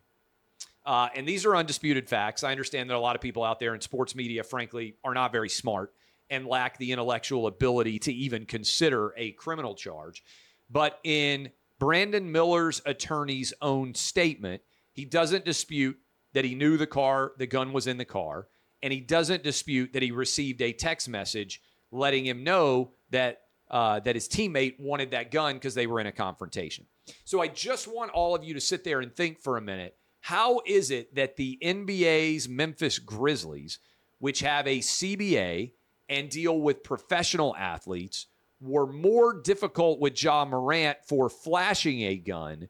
Uh, 0.84 1.08
and 1.14 1.28
these 1.28 1.46
are 1.46 1.54
undisputed 1.54 2.08
facts. 2.08 2.42
I 2.42 2.50
understand 2.50 2.90
that 2.90 2.96
a 2.96 2.98
lot 2.98 3.14
of 3.14 3.22
people 3.22 3.44
out 3.44 3.60
there 3.60 3.74
in 3.74 3.80
sports 3.80 4.16
media, 4.16 4.42
frankly, 4.42 4.96
are 5.04 5.14
not 5.14 5.30
very 5.30 5.48
smart 5.48 5.92
and 6.30 6.46
lack 6.46 6.78
the 6.78 6.90
intellectual 6.90 7.46
ability 7.46 8.00
to 8.00 8.12
even 8.12 8.44
consider 8.44 9.14
a 9.16 9.32
criminal 9.32 9.74
charge. 9.76 10.24
But 10.68 10.98
in 11.04 11.50
Brandon 11.80 12.30
Miller's 12.30 12.82
attorney's 12.84 13.52
own 13.62 13.94
statement, 13.94 14.62
he 14.92 15.06
doesn't 15.06 15.46
dispute 15.46 15.96
that 16.34 16.44
he 16.44 16.54
knew 16.54 16.76
the 16.76 16.86
car, 16.86 17.32
the 17.38 17.46
gun 17.46 17.72
was 17.72 17.86
in 17.86 17.96
the 17.96 18.04
car, 18.04 18.46
and 18.82 18.92
he 18.92 19.00
doesn't 19.00 19.42
dispute 19.42 19.94
that 19.94 20.02
he 20.02 20.12
received 20.12 20.60
a 20.60 20.72
text 20.72 21.08
message 21.08 21.60
letting 21.90 22.24
him 22.24 22.44
know 22.44 22.92
that 23.10 23.40
uh, 23.70 24.00
that 24.00 24.16
his 24.16 24.28
teammate 24.28 24.78
wanted 24.80 25.12
that 25.12 25.30
gun 25.30 25.54
because 25.54 25.74
they 25.74 25.86
were 25.86 26.00
in 26.00 26.06
a 26.06 26.12
confrontation. 26.12 26.84
So 27.24 27.40
I 27.40 27.46
just 27.46 27.86
want 27.86 28.10
all 28.10 28.34
of 28.34 28.44
you 28.44 28.52
to 28.54 28.60
sit 28.60 28.84
there 28.84 29.00
and 29.00 29.14
think 29.14 29.40
for 29.40 29.56
a 29.56 29.62
minute. 29.62 29.96
How 30.20 30.60
is 30.66 30.90
it 30.90 31.14
that 31.14 31.36
the 31.36 31.56
NBA's 31.62 32.48
Memphis 32.48 32.98
Grizzlies, 32.98 33.78
which 34.18 34.40
have 34.40 34.66
a 34.66 34.80
CBA 34.80 35.72
and 36.08 36.28
deal 36.28 36.60
with 36.60 36.82
professional 36.82 37.54
athletes, 37.56 38.26
were 38.60 38.86
more 38.86 39.40
difficult 39.40 40.00
with 40.00 40.22
Ja 40.22 40.44
Morant 40.44 40.98
for 41.06 41.28
flashing 41.28 42.02
a 42.02 42.16
gun 42.16 42.68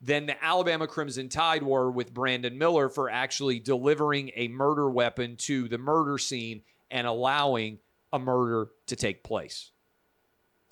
than 0.00 0.26
the 0.26 0.44
Alabama 0.44 0.86
Crimson 0.86 1.28
Tide 1.28 1.62
were 1.62 1.90
with 1.90 2.12
Brandon 2.12 2.58
Miller 2.58 2.88
for 2.88 3.08
actually 3.08 3.60
delivering 3.60 4.32
a 4.34 4.48
murder 4.48 4.90
weapon 4.90 5.36
to 5.36 5.68
the 5.68 5.78
murder 5.78 6.18
scene 6.18 6.62
and 6.90 7.06
allowing 7.06 7.78
a 8.12 8.18
murder 8.18 8.70
to 8.86 8.96
take 8.96 9.22
place. 9.22 9.70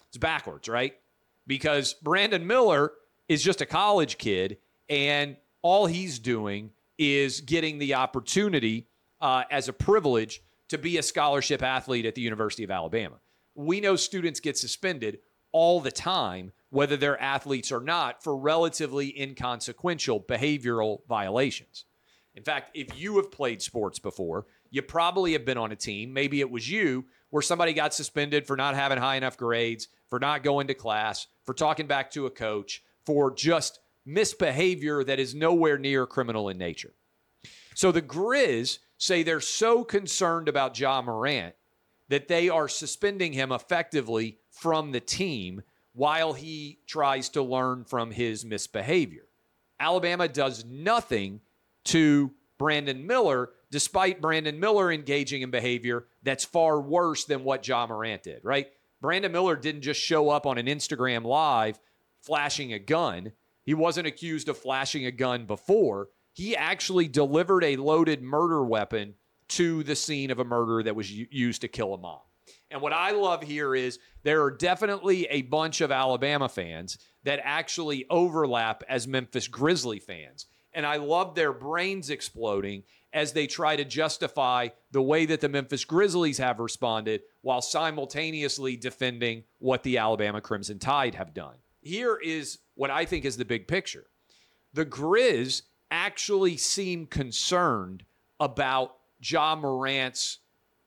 It's 0.09 0.18
backwards, 0.18 0.68
right? 0.68 0.94
Because 1.46 1.94
Brandon 1.94 2.46
Miller 2.46 2.92
is 3.28 3.42
just 3.42 3.61
a 3.61 3.66
college 3.66 4.18
kid, 4.18 4.59
and 4.88 5.37
all 5.62 5.87
he's 5.87 6.18
doing 6.18 6.70
is 6.98 7.40
getting 7.40 7.78
the 7.78 7.94
opportunity 7.94 8.88
uh, 9.20 9.44
as 9.50 9.68
a 9.68 9.72
privilege 9.72 10.42
to 10.68 10.78
be 10.78 10.98
a 10.98 11.02
scholarship 11.02 11.62
athlete 11.62 12.06
at 12.06 12.14
the 12.14 12.20
University 12.20 12.64
of 12.64 12.70
Alabama. 12.70 13.16
We 13.55 13.81
know 13.81 13.97
students 13.97 14.41
get 14.41 14.57
suspended 14.57 15.19
all 15.53 15.81
the 15.81 15.91
time, 15.91 16.53
whether 16.71 16.97
they're 16.97 17.21
athletes 17.21 17.73
or 17.73 17.81
not, 17.81 18.23
for 18.23 18.37
relatively 18.37 19.21
inconsequential 19.21 20.23
behavioral 20.23 21.01
violations. 21.09 21.85
In 22.35 22.45
fact, 22.45 22.71
if 22.75 22.99
you 22.99 23.17
have 23.17 23.33
played 23.33 23.61
sports 23.61 23.99
before, 23.99 24.47
you 24.71 24.83
probably 24.83 25.33
have 25.33 25.45
been 25.45 25.59
on 25.59 25.73
a 25.73 25.77
team, 25.77 26.13
maybe 26.13 26.41
it 26.41 26.51
was 26.51 26.71
you, 26.71 27.07
where 27.31 27.43
somebody 27.43 27.73
got 27.73 27.93
suspended 27.93 28.47
for 28.47 28.57
not 28.57 28.77
having 28.77 28.99
high 28.99 29.17
enough 29.17 29.37
grades, 29.37 29.89
for 30.09 30.21
not 30.21 30.45
going 30.45 30.69
to 30.69 30.75
class, 30.75 31.27
for 31.45 31.55
talking 31.55 31.87
back 31.87 32.11
to 32.13 32.27
a 32.27 32.31
coach, 32.31 32.83
for 33.05 33.35
just 33.35 33.81
misbehavior 34.07 35.03
that 35.05 35.19
is 35.19 35.35
nowhere 35.35 35.79
near 35.79 36.07
criminal 36.07 36.49
in 36.49 36.59
nature. 36.59 36.95
So 37.75 37.91
the 37.93 38.03
Grizz 38.03 38.79
say 38.99 39.23
they're 39.23 39.41
so 39.41 39.85
concerned 39.85 40.49
about 40.49 40.79
Ja 40.79 41.03
Morant 41.03 41.55
that 42.11 42.29
they 42.29 42.49
are 42.49 42.68
suspending 42.68 43.33
him 43.33 43.53
effectively 43.53 44.37
from 44.51 44.92
the 44.92 45.01
team 45.01 45.62
while 45.92 46.33
he 46.33 46.79
tries 46.87 47.29
to 47.31 47.42
learn 47.42 47.85
from 47.85 48.11
his 48.11 48.44
misbehavior. 48.44 49.25
Alabama 49.79 50.29
does 50.29 50.64
nothing 50.64 51.40
to 51.85 52.33
Brandon 52.59 53.07
Miller, 53.07 53.51
despite 53.70 54.20
Brandon 54.20 54.61
Miller 54.61 54.92
engaging 54.92 55.42
in 55.42 55.51
behavior 55.51 56.05
that's 56.23 56.44
far 56.44 56.81
worse 56.81 57.25
than 57.25 57.44
what 57.44 57.66
Ja 57.66 57.87
Morant 57.87 58.25
did, 58.25 58.40
right? 58.44 58.68
Brandon 59.01 59.33
Miller 59.33 59.57
didn't 59.57 59.83
just 59.83 60.01
show 60.01 60.29
up 60.29 60.46
on 60.46 60.59
an 60.59 60.66
Instagram 60.66 61.25
live 61.25 61.81
flashing 62.20 62.73
a 62.73 62.79
gun. 62.79 63.33
He 63.64 63.73
wasn't 63.73 64.07
accused 64.07 64.49
of 64.49 64.59
flashing 64.59 65.07
a 65.07 65.12
gun 65.12 65.46
before. 65.46 66.09
He 66.35 66.57
actually 66.57 67.09
delivered 67.09 67.64
a 67.64 67.77
loaded 67.77 68.20
murder 68.20 68.64
weapon 68.64 69.14
to 69.51 69.83
the 69.83 69.97
scene 69.97 70.31
of 70.31 70.39
a 70.39 70.45
murder 70.45 70.83
that 70.83 70.97
was 70.97 71.11
used 71.11 71.61
to 71.63 71.69
kill 71.69 71.95
a 71.95 71.99
mom. 71.99 72.21
And 72.71 72.81
what 72.81 72.93
I 72.93 73.11
love 73.11 73.43
here 73.43 73.75
is 73.75 73.99
there 74.23 74.43
are 74.43 74.51
definitely 74.51 75.27
a 75.27 75.43
bunch 75.43 75.81
of 75.81 75.91
Alabama 75.91 76.49
fans 76.49 76.99
that 77.25 77.41
actually 77.43 78.07
overlap 78.11 78.83
as 78.89 79.09
Memphis 79.09 79.49
Grizzly 79.49 79.99
fans. 79.99 80.47
And 80.73 80.87
I 80.87 80.97
love 80.97 81.35
their 81.35 81.53
brains 81.53 82.11
exploding 82.11 82.85
as 83.13 83.33
they 83.33 83.49
try 83.49 83.75
to 83.75 83.85
justify 83.85 84.69
the 84.93 85.03
way 85.03 85.27
that 85.27 85.41
the 85.41 85.49
Memphis 85.49 85.85
Grizzlies 85.85 86.39
have 86.39 86.61
responded 86.61 87.23
while 87.43 87.61
simultaneously 87.61 88.77
defending 88.77 89.43
what 89.59 89.83
the 89.83 89.99
Alabama 89.99 90.41
Crimson 90.41 90.79
Tide 90.79 91.17
have 91.17 91.35
done. 91.35 91.57
Here 91.83 92.17
is 92.17 92.59
what 92.75 92.91
I 92.91 93.05
think 93.05 93.25
is 93.25 93.37
the 93.37 93.45
big 93.45 93.67
picture. 93.67 94.07
The 94.73 94.87
Grizz 94.87 95.63
actually 95.91 96.57
seem 96.57 97.07
concerned 97.07 98.05
about 98.39 98.95
Ja 99.22 99.54
Morant's 99.54 100.38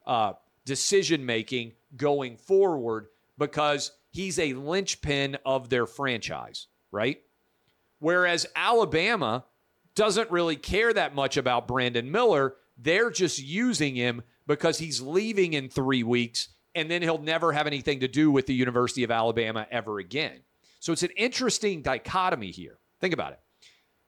uh, 0.05 0.33
decision 0.65 1.25
making 1.25 1.73
going 1.95 2.37
forward 2.37 3.07
because 3.37 3.91
he's 4.11 4.39
a 4.39 4.53
linchpin 4.53 5.37
of 5.45 5.69
their 5.69 5.85
franchise, 5.85 6.67
right? 6.91 7.19
Whereas 7.99 8.45
Alabama 8.55 9.45
doesn't 9.95 10.31
really 10.31 10.55
care 10.55 10.93
that 10.93 11.15
much 11.15 11.37
about 11.37 11.67
Brandon 11.67 12.11
Miller. 12.11 12.55
They're 12.77 13.11
just 13.11 13.39
using 13.39 13.95
him 13.95 14.23
because 14.47 14.79
he's 14.79 15.01
leaving 15.01 15.53
in 15.53 15.69
three 15.69 16.03
weeks 16.03 16.49
and 16.75 16.89
then 16.89 17.01
he'll 17.01 17.21
never 17.21 17.51
have 17.51 17.67
anything 17.67 17.99
to 17.99 18.07
do 18.07 18.31
with 18.31 18.47
the 18.47 18.53
University 18.53 19.03
of 19.03 19.11
Alabama 19.11 19.67
ever 19.69 19.99
again. 19.99 20.39
So 20.79 20.91
it's 20.91 21.03
an 21.03 21.11
interesting 21.15 21.81
dichotomy 21.81 22.51
here. 22.51 22.79
Think 22.99 23.13
about 23.13 23.33
it. 23.33 23.39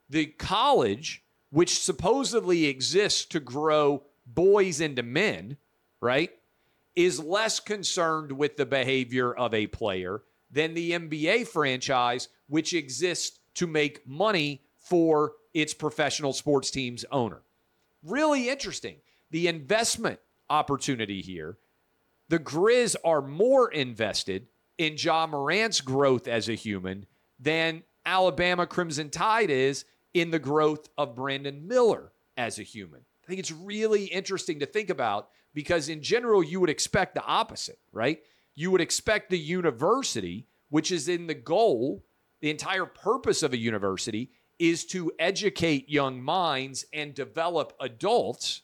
The 0.09 0.25
college, 0.25 1.23
which 1.51 1.79
supposedly 1.79 2.65
exists 2.65 3.25
to 3.25 3.39
grow 3.39 4.03
boys 4.25 4.81
into 4.81 5.03
men, 5.03 5.57
right, 6.01 6.31
is 6.95 7.19
less 7.19 7.59
concerned 7.59 8.31
with 8.31 8.57
the 8.57 8.65
behavior 8.65 9.33
of 9.33 9.53
a 9.53 9.67
player 9.67 10.23
than 10.49 10.73
the 10.73 10.91
NBA 10.91 11.47
franchise, 11.47 12.29
which 12.47 12.73
exists 12.73 13.39
to 13.55 13.67
make 13.67 14.07
money 14.07 14.61
for 14.77 15.33
its 15.53 15.73
professional 15.73 16.33
sports 16.33 16.71
team's 16.71 17.05
owner. 17.11 17.41
Really 18.03 18.49
interesting. 18.49 18.97
The 19.31 19.47
investment 19.47 20.19
opportunity 20.49 21.21
here. 21.21 21.57
The 22.29 22.39
Grizz 22.39 22.95
are 23.03 23.21
more 23.21 23.71
invested 23.71 24.47
in 24.77 24.95
Ja 24.97 25.27
Morant's 25.27 25.81
growth 25.81 26.27
as 26.27 26.49
a 26.49 26.53
human 26.53 27.05
than 27.39 27.83
Alabama 28.05 28.67
Crimson 28.67 29.09
Tide 29.09 29.49
is 29.49 29.85
in 30.13 30.31
the 30.31 30.39
growth 30.39 30.89
of 30.97 31.15
Brandon 31.15 31.67
Miller 31.67 32.11
as 32.37 32.59
a 32.59 32.63
human. 32.63 33.01
I 33.25 33.27
think 33.27 33.39
it's 33.39 33.51
really 33.51 34.05
interesting 34.05 34.59
to 34.59 34.67
think 34.67 34.91
about 34.91 35.29
because, 35.53 35.89
in 35.89 36.03
general, 36.03 36.43
you 36.43 36.59
would 36.59 36.69
expect 36.69 37.15
the 37.15 37.23
opposite, 37.23 37.79
right? 37.91 38.19
You 38.53 38.69
would 38.71 38.81
expect 38.81 39.29
the 39.29 39.39
university, 39.39 40.45
which 40.69 40.91
is 40.91 41.09
in 41.09 41.25
the 41.25 41.33
goal, 41.33 42.03
the 42.41 42.51
entire 42.51 42.85
purpose 42.85 43.41
of 43.41 43.53
a 43.53 43.57
university 43.57 44.29
is 44.59 44.85
to 44.85 45.11
educate 45.17 45.89
young 45.89 46.21
minds 46.21 46.85
and 46.93 47.15
develop 47.15 47.73
adults, 47.79 48.61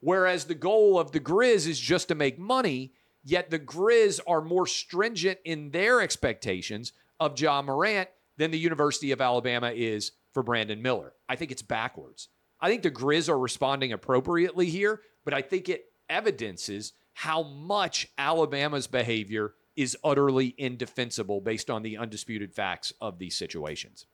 whereas 0.00 0.46
the 0.46 0.54
goal 0.54 0.98
of 0.98 1.12
the 1.12 1.20
Grizz 1.20 1.68
is 1.68 1.78
just 1.78 2.08
to 2.08 2.14
make 2.14 2.38
money. 2.38 2.92
Yet 3.22 3.50
the 3.50 3.58
Grizz 3.58 4.20
are 4.26 4.40
more 4.40 4.66
stringent 4.66 5.38
in 5.44 5.70
their 5.70 6.00
expectations 6.00 6.92
of 7.20 7.38
Ja 7.38 7.60
Morant 7.62 8.08
than 8.36 8.50
the 8.50 8.58
University 8.58 9.12
of 9.12 9.20
Alabama 9.20 9.72
is 9.74 10.12
for 10.32 10.42
Brandon 10.42 10.80
Miller. 10.82 11.12
I 11.28 11.36
think 11.36 11.50
it's 11.50 11.62
backwards. 11.62 12.28
I 12.60 12.68
think 12.68 12.82
the 12.82 12.90
Grizz 12.90 13.28
are 13.28 13.38
responding 13.38 13.92
appropriately 13.92 14.66
here, 14.66 15.00
but 15.24 15.34
I 15.34 15.42
think 15.42 15.68
it 15.68 15.86
evidences 16.08 16.92
how 17.12 17.42
much 17.42 18.08
Alabama's 18.18 18.86
behavior 18.86 19.54
is 19.76 19.96
utterly 20.04 20.54
indefensible 20.58 21.40
based 21.40 21.70
on 21.70 21.82
the 21.82 21.96
undisputed 21.96 22.52
facts 22.52 22.92
of 23.00 23.18
these 23.18 23.36
situations. 23.36 24.06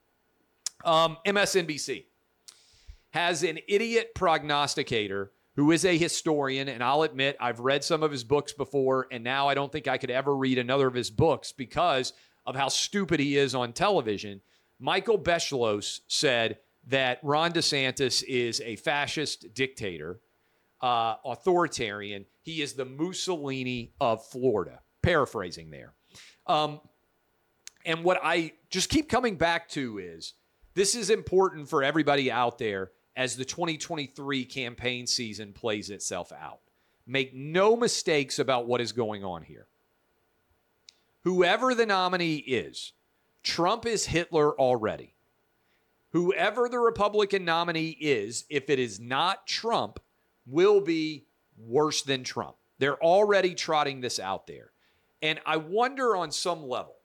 Um, 0.85 1.18
MSNBC 1.26 2.05
has 3.11 3.42
an 3.42 3.59
idiot 3.68 4.14
prognosticator 4.14 5.33
who 5.57 5.72
is 5.72 5.85
a 5.85 5.98
historian. 5.98 6.68
And 6.68 6.83
I'll 6.83 7.03
admit, 7.03 7.37
I've 7.40 7.61
read 7.61 7.85
some 7.85 8.03
of 8.03 8.11
his 8.11 8.24
books 8.24 8.53
before, 8.53 9.07
and 9.11 9.22
now 9.22 9.48
I 9.48 9.55
don't 9.55 9.70
think 9.70 9.88
I 9.88 9.98
could 9.98 10.11
ever 10.11 10.35
read 10.35 10.59
another 10.59 10.87
of 10.87 10.94
his 10.94 11.11
books 11.11 11.53
because 11.53 12.12
of 12.46 12.57
how 12.57 12.68
stupid 12.68 13.20
he 13.20 13.37
is 13.37 13.55
on 13.55 13.72
television. 13.72 14.40
Michael 14.79 15.18
Beschloss 15.18 16.00
said 16.09 16.59
that 16.88 17.19
Ron 17.23 17.53
DeSantis 17.53 18.23
is 18.23 18.61
a 18.62 18.77
fascist 18.77 19.55
dictator, 19.55 20.21
uh, 20.81 21.16
authoritarian. 21.25 22.27
He 22.43 22.62
is 22.62 22.75
the 22.75 22.85
Mussolini 22.85 23.93
of 24.01 24.25
Florida. 24.27 24.81
Paraphrasing 25.03 25.71
there. 25.71 25.95
Um, 26.47 26.81
and 27.85 28.05
what 28.05 28.21
I 28.23 28.53
just 28.71 28.90
keep 28.90 29.09
coming 29.09 29.37
back 29.37 29.69
to 29.71 29.99
is 29.99 30.35
this 30.75 30.95
is 30.95 31.11
important 31.11 31.69
for 31.69 31.83
everybody 31.83 32.31
out 32.31 32.59
there 32.59 32.90
as 33.16 33.37
the 33.37 33.45
2023 33.45 34.45
campaign 34.45 35.07
season 35.07 35.53
plays 35.53 35.90
itself 35.90 36.33
out. 36.33 36.61
Make 37.07 37.35
no 37.35 37.77
mistakes 37.77 38.38
about 38.38 38.66
what 38.66 38.81
is 38.81 38.93
going 38.93 39.25
on 39.25 39.43
here. 39.43 39.66
Whoever 41.25 41.75
the 41.75 41.87
nominee 41.87 42.37
is, 42.37 42.93
Trump 43.43 43.85
is 43.85 44.07
Hitler 44.07 44.59
already. 44.59 45.14
Whoever 46.11 46.68
the 46.68 46.79
Republican 46.79 47.44
nominee 47.44 47.96
is, 48.01 48.44
if 48.49 48.70
it 48.70 48.79
is 48.79 49.01
not 49.01 49.46
Trump, 49.46 50.01
will 50.46 50.81
be 50.81 51.27
worse 51.57 52.03
than 52.03 52.25
Trump. 52.25 52.57
They're 52.79 53.03
already 53.03 53.55
trotting 53.55 54.01
this 54.01 54.18
out 54.18 54.46
there. 54.46 54.73
And 55.23 55.38
I 55.44 55.57
wonder 55.59 56.16
on 56.16 56.31
some 56.31 56.66
level, 56.66 56.96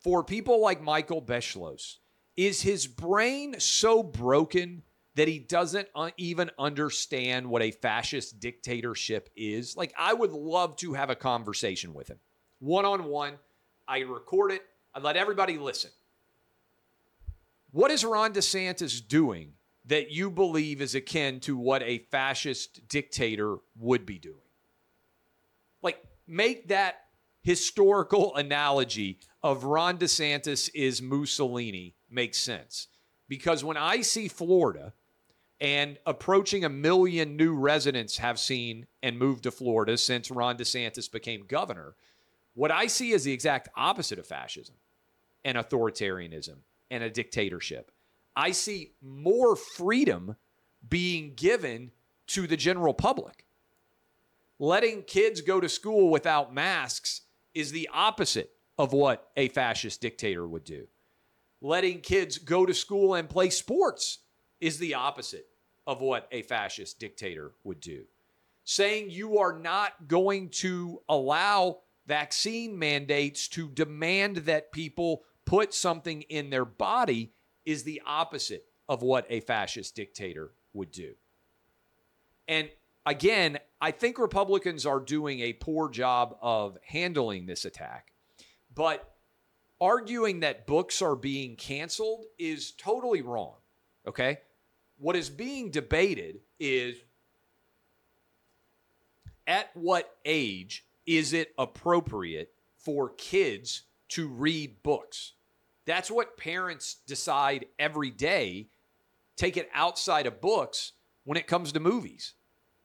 for 0.00 0.22
people 0.22 0.60
like 0.60 0.80
Michael 0.80 1.20
Beschloss, 1.20 1.96
is 2.36 2.62
his 2.62 2.86
brain 2.86 3.58
so 3.58 4.02
broken 4.02 4.82
that 5.16 5.26
he 5.26 5.38
doesn't 5.38 5.88
uh, 5.94 6.10
even 6.16 6.50
understand 6.58 7.46
what 7.46 7.62
a 7.62 7.70
fascist 7.70 8.38
dictatorship 8.38 9.30
is? 9.34 9.76
Like, 9.76 9.92
I 9.98 10.12
would 10.12 10.30
love 10.30 10.76
to 10.76 10.92
have 10.92 11.10
a 11.10 11.16
conversation 11.16 11.94
with 11.94 12.08
him 12.08 12.18
one 12.58 12.84
on 12.84 13.04
one. 13.04 13.34
I 13.88 14.00
record 14.00 14.52
it, 14.52 14.62
I 14.94 15.00
let 15.00 15.16
everybody 15.16 15.58
listen. 15.58 15.90
What 17.76 17.90
is 17.90 18.06
Ron 18.06 18.32
DeSantis 18.32 19.06
doing 19.06 19.52
that 19.84 20.10
you 20.10 20.30
believe 20.30 20.80
is 20.80 20.94
akin 20.94 21.40
to 21.40 21.58
what 21.58 21.82
a 21.82 21.98
fascist 22.10 22.88
dictator 22.88 23.58
would 23.78 24.06
be 24.06 24.18
doing? 24.18 24.48
Like, 25.82 26.02
make 26.26 26.68
that 26.68 27.02
historical 27.42 28.34
analogy 28.34 29.18
of 29.42 29.64
Ron 29.64 29.98
DeSantis 29.98 30.70
is 30.74 31.02
Mussolini 31.02 31.94
make 32.08 32.34
sense. 32.34 32.88
Because 33.28 33.62
when 33.62 33.76
I 33.76 34.00
see 34.00 34.28
Florida 34.28 34.94
and 35.60 35.98
approaching 36.06 36.64
a 36.64 36.70
million 36.70 37.36
new 37.36 37.54
residents 37.54 38.16
have 38.16 38.38
seen 38.38 38.86
and 39.02 39.18
moved 39.18 39.42
to 39.42 39.50
Florida 39.50 39.98
since 39.98 40.30
Ron 40.30 40.56
DeSantis 40.56 41.12
became 41.12 41.44
governor, 41.46 41.94
what 42.54 42.70
I 42.70 42.86
see 42.86 43.10
is 43.10 43.24
the 43.24 43.34
exact 43.34 43.68
opposite 43.76 44.18
of 44.18 44.26
fascism 44.26 44.76
and 45.44 45.58
authoritarianism 45.58 46.56
and 46.90 47.02
a 47.02 47.10
dictatorship. 47.10 47.90
I 48.34 48.50
see 48.50 48.92
more 49.02 49.56
freedom 49.56 50.36
being 50.88 51.34
given 51.34 51.90
to 52.28 52.46
the 52.46 52.56
general 52.56 52.94
public. 52.94 53.46
Letting 54.58 55.02
kids 55.02 55.40
go 55.40 55.60
to 55.60 55.68
school 55.68 56.10
without 56.10 56.54
masks 56.54 57.22
is 57.54 57.72
the 57.72 57.88
opposite 57.92 58.50
of 58.78 58.92
what 58.92 59.30
a 59.36 59.48
fascist 59.48 60.00
dictator 60.00 60.46
would 60.46 60.64
do. 60.64 60.86
Letting 61.60 62.00
kids 62.00 62.38
go 62.38 62.66
to 62.66 62.74
school 62.74 63.14
and 63.14 63.28
play 63.28 63.50
sports 63.50 64.18
is 64.60 64.78
the 64.78 64.94
opposite 64.94 65.46
of 65.86 66.00
what 66.00 66.28
a 66.32 66.42
fascist 66.42 66.98
dictator 66.98 67.52
would 67.64 67.80
do. 67.80 68.04
Saying 68.64 69.10
you 69.10 69.38
are 69.38 69.58
not 69.58 70.08
going 70.08 70.50
to 70.50 71.00
allow 71.08 71.78
vaccine 72.06 72.78
mandates 72.78 73.48
to 73.48 73.68
demand 73.68 74.36
that 74.38 74.72
people 74.72 75.22
put 75.46 75.72
something 75.72 76.22
in 76.22 76.50
their 76.50 76.66
body 76.66 77.32
is 77.64 77.84
the 77.84 78.02
opposite 78.04 78.66
of 78.88 79.02
what 79.02 79.26
a 79.30 79.40
fascist 79.40 79.96
dictator 79.96 80.52
would 80.74 80.90
do. 80.90 81.14
And 82.46 82.68
again, 83.06 83.58
I 83.80 83.90
think 83.90 84.18
Republicans 84.18 84.84
are 84.84 85.00
doing 85.00 85.40
a 85.40 85.54
poor 85.54 85.88
job 85.88 86.36
of 86.42 86.76
handling 86.84 87.46
this 87.46 87.64
attack. 87.64 88.12
But 88.74 89.16
arguing 89.80 90.40
that 90.40 90.66
books 90.66 91.00
are 91.02 91.16
being 91.16 91.56
canceled 91.56 92.26
is 92.38 92.72
totally 92.72 93.22
wrong. 93.22 93.54
Okay? 94.06 94.40
What 94.98 95.16
is 95.16 95.30
being 95.30 95.70
debated 95.70 96.40
is 96.58 96.96
at 99.46 99.70
what 99.74 100.16
age 100.24 100.84
is 101.06 101.32
it 101.32 101.52
appropriate 101.58 102.52
for 102.78 103.10
kids 103.10 103.82
to 104.08 104.28
read 104.28 104.82
books? 104.82 105.32
That's 105.86 106.10
what 106.10 106.36
parents 106.36 106.96
decide 107.06 107.66
every 107.78 108.10
day. 108.10 108.68
Take 109.36 109.56
it 109.56 109.70
outside 109.72 110.26
of 110.26 110.40
books 110.40 110.92
when 111.24 111.38
it 111.38 111.46
comes 111.46 111.72
to 111.72 111.80
movies, 111.80 112.34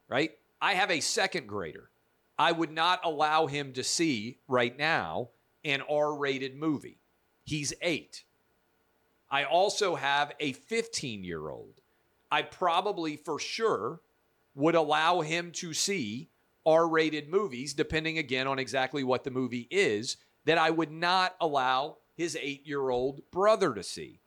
right? 0.08 0.32
I 0.62 0.74
have 0.76 0.92
a 0.92 1.00
second 1.00 1.48
grader. 1.48 1.90
I 2.38 2.52
would 2.52 2.72
not 2.72 3.02
allow 3.04 3.48
him 3.48 3.74
to 3.74 3.84
see 3.84 4.40
right 4.48 4.78
now 4.78 5.30
an 5.64 5.82
R 5.90 6.16
rated 6.16 6.56
movie. 6.56 7.00
He's 7.44 7.74
eight. 7.82 8.24
I 9.30 9.46
also 9.46 9.96
have 9.96 10.34
a 10.40 10.54
15 10.54 11.24
year 11.24 11.50
old. 11.50 11.82
I 12.32 12.44
probably 12.44 13.16
for 13.18 13.40
sure 13.40 14.02
would 14.56 14.76
allow 14.76 15.22
him 15.22 15.52
to 15.54 15.74
see 15.74 16.30
R 16.66 16.88
rated 16.88 17.30
movies, 17.30 17.74
depending 17.74 18.18
again 18.18 18.48
on 18.48 18.60
exactly 18.60 19.04
what 19.04 19.24
the 19.24 19.32
movie 19.32 19.68
is, 19.72 20.18
that 20.46 20.58
I 20.58 20.70
would 20.70 20.92
not 20.92 21.36
allow 21.40 21.98
his 22.16 22.38
eight 22.40 22.66
year 22.68 22.90
old 22.90 23.22
brother 23.32 23.74
to 23.74 23.84
see. 23.84 24.20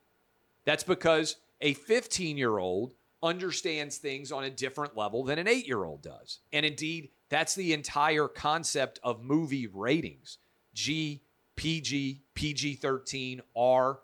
That's 0.64 0.85
because 0.85 1.37
a 1.61 1.75
15 1.75 2.37
year 2.37 2.59
old 2.59 2.94
understands 3.23 3.97
things 3.97 4.31
on 4.31 4.44
a 4.44 4.51
different 4.51 4.97
level 4.97 5.25
than 5.25 5.38
an 5.38 5.49
eight 5.49 5.66
year 5.66 5.85
old 5.85 6.03
does. 6.03 6.40
And 6.53 6.64
indeed, 6.66 7.11
that's 7.29 7.55
the 7.55 7.73
entire 7.73 8.29
concept 8.29 9.01
of 9.03 9.23
movie 9.23 9.66
ratings 9.66 10.38
G, 10.75 11.23
PG, 11.57 12.23
PG 12.35 12.75
13, 12.75 13.40
R, 13.57 14.01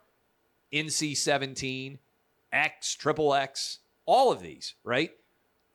NC 0.73 1.15
17, 1.15 1.99
X, 2.51 2.95
triple 2.95 3.33
X, 3.33 3.79
all 4.05 4.31
of 4.31 4.41
these, 4.41 4.75
right, 4.83 5.11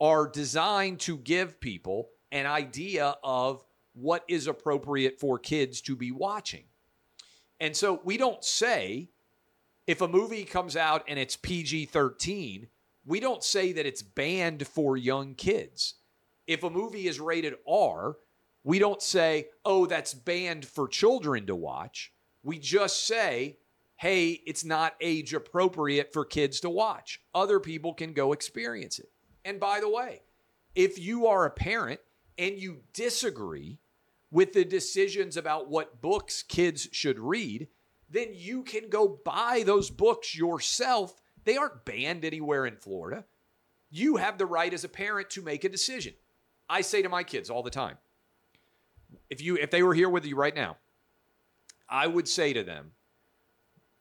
are 0.01 0.29
designed 0.29 1.01
to 1.01 1.17
give 1.19 1.61
people 1.61 2.11
an 2.33 2.47
idea 2.47 3.17
of 3.23 3.65
what 3.95 4.25
is 4.29 4.47
appropriate 4.47 5.19
for 5.19 5.39
kids 5.39 5.81
to 5.83 5.97
be 5.97 6.11
watching. 6.11 6.65
And 7.61 7.77
so 7.77 8.01
we 8.05 8.17
don't 8.17 8.45
say 8.45 9.11
if 9.87 10.01
a 10.01 10.09
movie 10.09 10.45
comes 10.45 10.77
out 10.77 11.05
and 11.09 11.19
it's 11.19 11.37
PG 11.37 11.87
13, 11.87 12.69
we 13.05 13.21
don't 13.21 13.45
say 13.45 13.73
that 13.73 13.87
it's 13.87 14.03
banned 14.03 14.67
for 14.67 14.97
young 14.97 15.35
kids. 15.35 15.95
If 16.47 16.63
a 16.63 16.71
movie 16.71 17.07
is 17.07 17.21
rated 17.21 17.55
R, 17.69 18.17
we 18.65 18.79
don't 18.79 19.01
say, 19.01 19.47
oh, 19.65 19.87
that's 19.87 20.13
banned 20.13 20.67
for 20.67 20.89
children 20.89 21.47
to 21.47 21.55
watch. 21.55 22.13
We 22.43 22.59
just 22.59 23.07
say, 23.07 23.59
hey, 23.97 24.43
it's 24.45 24.65
not 24.65 24.97
age 25.01 25.35
appropriate 25.35 26.13
for 26.13 26.25
kids 26.25 26.61
to 26.61 26.71
watch. 26.71 27.21
Other 27.35 27.61
people 27.61 27.95
can 27.95 28.13
go 28.13 28.33
experience 28.33 28.99
it. 28.99 29.11
And 29.45 29.61
by 29.61 29.81
the 29.81 29.89
way, 29.89 30.23
if 30.75 30.99
you 30.99 31.27
are 31.29 31.47
a 31.47 31.51
parent 31.51 32.01
and 32.37 32.59
you 32.59 32.83
disagree 32.93 33.79
with 34.31 34.53
the 34.53 34.65
decisions 34.65 35.37
about 35.37 35.69
what 35.69 36.01
books 36.01 36.43
kids 36.43 36.89
should 36.93 37.19
read, 37.19 37.69
then 38.11 38.29
you 38.33 38.63
can 38.63 38.89
go 38.89 39.21
buy 39.25 39.63
those 39.65 39.91
books 39.91 40.37
yourself. 40.37 41.21
They 41.45 41.57
aren't 41.57 41.85
banned 41.85 42.25
anywhere 42.25 42.67
in 42.67 42.77
Florida. 42.77 43.25
You 43.91 44.17
have 44.17 44.39
the 44.39 44.47
right 44.47 44.73
as 44.73 44.85
a 44.85 44.89
parent 44.89 45.31
to 45.31 45.43
make 45.43 45.65
a 45.65 45.69
decision. 45.69 46.15
I 46.69 46.81
say 46.81 47.03
to 47.03 47.09
my 47.09 47.23
kids 47.23 47.51
all 47.51 47.63
the 47.63 47.71
time, 47.71 47.99
if 49.31 49.41
you 49.41 49.57
if 49.57 49.71
they 49.71 49.83
were 49.83 49.95
here 49.95 50.09
with 50.09 50.25
you 50.27 50.37
right 50.37 50.55
now, 50.55 50.77
I 51.89 52.07
would 52.07 52.29
say 52.29 52.53
to 52.53 52.65
them, 52.65 52.93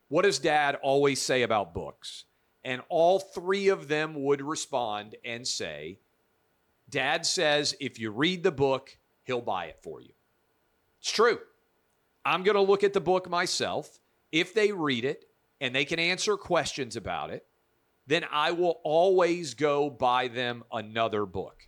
what 0.08 0.24
does 0.24 0.40
dad 0.40 0.76
always 0.82 1.22
say 1.22 1.44
about 1.44 1.74
books? 1.74 2.26
And 2.64 2.82
all 2.90 3.20
three 3.20 3.68
of 3.68 3.88
them 3.88 4.24
would 4.24 4.42
respond 4.42 5.16
and 5.24 5.48
say, 5.48 6.00
Dad 6.90 7.26
says 7.26 7.76
if 7.80 8.00
you 8.00 8.12
read 8.12 8.44
the 8.44 8.52
book, 8.52 8.98
he'll 9.26 9.42
buy 9.42 9.66
it 9.66 9.80
for 9.84 10.02
you. 10.02 10.14
It's 11.02 11.12
true. 11.12 11.40
I'm 12.24 12.44
going 12.44 12.56
to 12.56 12.62
look 12.62 12.84
at 12.84 12.94
the 12.94 13.02
book 13.02 13.30
myself. 13.30 14.00
If 14.32 14.54
they 14.54 14.72
read 14.72 15.06
it 15.06 15.26
and 15.62 15.76
they 15.76 15.86
can 15.86 16.00
answer 16.00 16.38
questions 16.38 16.96
about 16.96 17.30
it, 17.30 17.46
then 18.08 18.26
I 18.32 18.52
will 18.52 18.80
always 18.84 19.54
go 19.54 19.90
buy 19.90 20.28
them 20.28 20.64
another 20.72 21.26
book. 21.26 21.68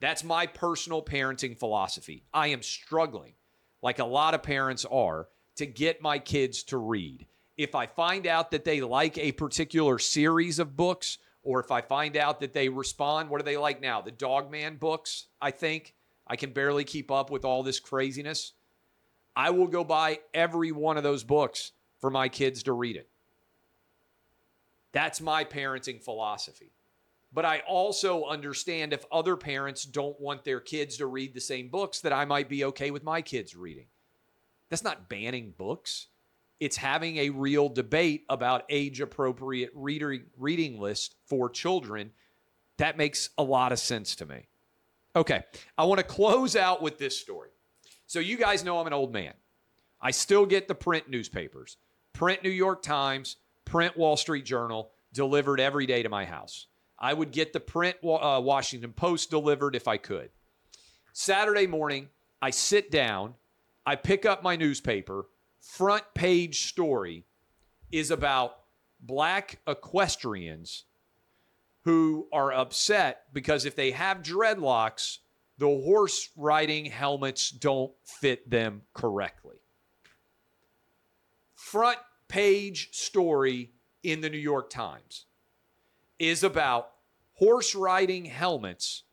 That's 0.00 0.24
my 0.24 0.46
personal 0.46 1.02
parenting 1.02 1.58
philosophy. 1.58 2.24
I 2.32 2.48
am 2.48 2.62
struggling, 2.62 3.34
like 3.82 3.98
a 3.98 4.04
lot 4.04 4.34
of 4.34 4.42
parents 4.42 4.84
are, 4.84 5.28
to 5.56 5.66
get 5.66 6.02
my 6.02 6.18
kids 6.18 6.62
to 6.64 6.76
read. 6.76 7.26
If 7.56 7.74
I 7.74 7.86
find 7.86 8.26
out 8.26 8.50
that 8.50 8.64
they 8.64 8.80
like 8.82 9.16
a 9.16 9.32
particular 9.32 9.98
series 9.98 10.58
of 10.58 10.76
books, 10.76 11.18
or 11.42 11.60
if 11.60 11.70
I 11.70 11.80
find 11.80 12.16
out 12.16 12.40
that 12.40 12.52
they 12.52 12.68
respond, 12.68 13.30
what 13.30 13.40
are 13.40 13.44
they 13.44 13.56
like 13.56 13.80
now? 13.80 14.02
The 14.02 14.10
Dogman 14.10 14.76
books, 14.76 15.26
I 15.40 15.50
think. 15.52 15.94
I 16.26 16.36
can 16.36 16.52
barely 16.52 16.84
keep 16.84 17.10
up 17.10 17.30
with 17.30 17.44
all 17.44 17.62
this 17.62 17.80
craziness. 17.80 18.52
I 19.34 19.50
will 19.50 19.68
go 19.68 19.84
buy 19.84 20.20
every 20.34 20.72
one 20.72 20.96
of 20.96 21.02
those 21.02 21.24
books 21.24 21.72
for 22.00 22.10
my 22.10 22.28
kids 22.28 22.62
to 22.64 22.72
read 22.72 22.96
it. 22.96 23.08
That's 24.92 25.20
my 25.20 25.44
parenting 25.44 26.02
philosophy. 26.02 26.72
But 27.32 27.44
I 27.44 27.58
also 27.68 28.24
understand 28.24 28.92
if 28.92 29.04
other 29.12 29.36
parents 29.36 29.84
don't 29.84 30.18
want 30.18 30.44
their 30.44 30.60
kids 30.60 30.96
to 30.96 31.06
read 31.06 31.34
the 31.34 31.40
same 31.40 31.68
books, 31.68 32.00
that 32.00 32.12
I 32.12 32.24
might 32.24 32.48
be 32.48 32.64
okay 32.64 32.90
with 32.90 33.04
my 33.04 33.20
kids 33.20 33.54
reading. 33.54 33.86
That's 34.70 34.84
not 34.84 35.08
banning 35.08 35.52
books. 35.56 36.06
It's 36.60 36.78
having 36.78 37.18
a 37.18 37.30
real 37.30 37.68
debate 37.68 38.24
about 38.30 38.64
age 38.70 39.02
appropriate 39.02 39.70
reading 39.74 40.80
list 40.80 41.14
for 41.26 41.50
children. 41.50 42.12
That 42.78 42.96
makes 42.96 43.28
a 43.36 43.42
lot 43.42 43.72
of 43.72 43.78
sense 43.78 44.16
to 44.16 44.26
me. 44.26 44.48
Okay, 45.16 45.44
I 45.78 45.84
want 45.84 45.98
to 45.98 46.04
close 46.04 46.56
out 46.56 46.82
with 46.82 46.98
this 46.98 47.18
story. 47.18 47.48
So, 48.06 48.18
you 48.18 48.36
guys 48.36 48.62
know 48.62 48.78
I'm 48.78 48.86
an 48.86 48.92
old 48.92 49.14
man. 49.14 49.32
I 49.98 50.10
still 50.10 50.44
get 50.44 50.68
the 50.68 50.74
print 50.74 51.08
newspapers, 51.08 51.78
print 52.12 52.44
New 52.44 52.50
York 52.50 52.82
Times, 52.82 53.36
print 53.64 53.96
Wall 53.96 54.18
Street 54.18 54.44
Journal, 54.44 54.90
delivered 55.14 55.58
every 55.58 55.86
day 55.86 56.02
to 56.02 56.10
my 56.10 56.26
house. 56.26 56.66
I 56.98 57.14
would 57.14 57.30
get 57.30 57.54
the 57.54 57.60
print 57.60 57.96
uh, 58.04 58.40
Washington 58.44 58.92
Post 58.92 59.30
delivered 59.30 59.74
if 59.74 59.88
I 59.88 59.96
could. 59.96 60.28
Saturday 61.14 61.66
morning, 61.66 62.08
I 62.42 62.50
sit 62.50 62.90
down, 62.90 63.34
I 63.86 63.96
pick 63.96 64.26
up 64.26 64.42
my 64.42 64.54
newspaper, 64.54 65.26
front 65.60 66.04
page 66.14 66.66
story 66.66 67.24
is 67.90 68.10
about 68.10 68.58
black 69.00 69.60
equestrians 69.66 70.84
who 71.86 72.26
are 72.32 72.52
upset 72.52 73.22
because 73.32 73.64
if 73.64 73.76
they 73.76 73.92
have 73.92 74.20
dreadlocks, 74.20 75.18
the 75.56 75.68
horse 75.68 76.30
riding 76.36 76.84
helmets 76.84 77.48
don't 77.48 77.92
fit 78.04 78.50
them 78.50 78.82
correctly. 78.92 79.54
Front 81.54 81.98
page 82.26 82.88
story 82.90 83.70
in 84.02 84.20
the 84.20 84.28
New 84.28 84.36
York 84.36 84.68
Times 84.68 85.26
is 86.18 86.42
about 86.42 86.90
horse 87.34 87.72
riding 87.76 88.24
helmets 88.24 89.04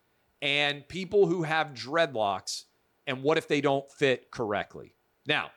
and 0.41 0.87
people 0.87 1.27
who 1.27 1.43
have 1.43 1.75
dreadlocks 1.75 2.63
and 3.05 3.21
what 3.21 3.37
if 3.37 3.47
they 3.47 3.61
don't 3.61 3.89
fit 3.91 4.31
correctly. 4.31 4.95
Now, 5.27 5.51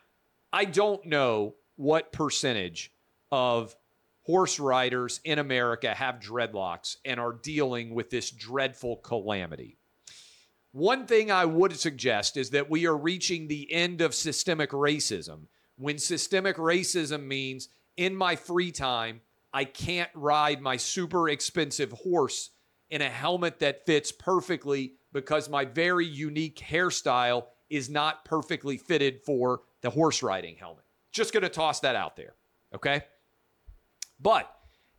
I 0.53 0.67
don't 0.67 1.07
know 1.07 1.55
what 1.77 2.13
percentage 2.13 2.93
of 3.33 3.75
horse 4.27 4.59
riders 4.59 5.21
in 5.25 5.39
America 5.39 5.95
have 5.95 6.21
dreadlocks 6.21 6.97
and 7.05 7.19
are 7.19 7.33
dealing 7.33 7.95
with 7.95 8.11
this 8.11 8.31
dreadful 8.31 8.97
calamity. 8.97 9.79
One 10.73 11.07
thing 11.07 11.31
I 11.31 11.45
would 11.45 11.77
suggest 11.77 12.37
is 12.37 12.51
that 12.51 12.69
we 12.69 12.87
are 12.87 12.97
reaching 12.97 13.49
the 13.49 13.73
end 13.73 14.01
of 14.01 14.15
systemic 14.15 14.71
racism 14.71 15.47
when 15.77 15.99
systemic 15.99 16.57
racism 16.57 17.25
means 17.27 17.69
in 17.97 18.15
my 18.15 18.37
free 18.37 18.73
time, 18.73 19.21
I 19.53 19.65
can't 19.65 20.11
ride 20.15 20.61
my 20.61 20.77
super 20.77 21.29
expensive 21.29 21.93
horse 21.93 22.51
in 22.91 23.03
a 23.03 23.09
helmet 23.09 23.59
that 23.61 23.87
fits 23.87 24.13
perfectly 24.13 24.95
because 25.13 25.49
my 25.49 25.65
very 25.65 26.07
unique 26.07 26.59
hairstyle 26.59 27.47
is 27.71 27.89
not 27.89 28.25
perfectly 28.25 28.77
fitted 28.77 29.23
for 29.25 29.63
the 29.81 29.91
horse 29.91 30.23
riding 30.23 30.57
helmet. 30.57 30.85
Just 31.13 31.33
going 31.33 31.43
to 31.43 31.49
toss 31.49 31.81
that 31.81 31.97
out 31.97 32.17
there. 32.17 32.35
Okay. 32.75 33.03
But 34.21 34.51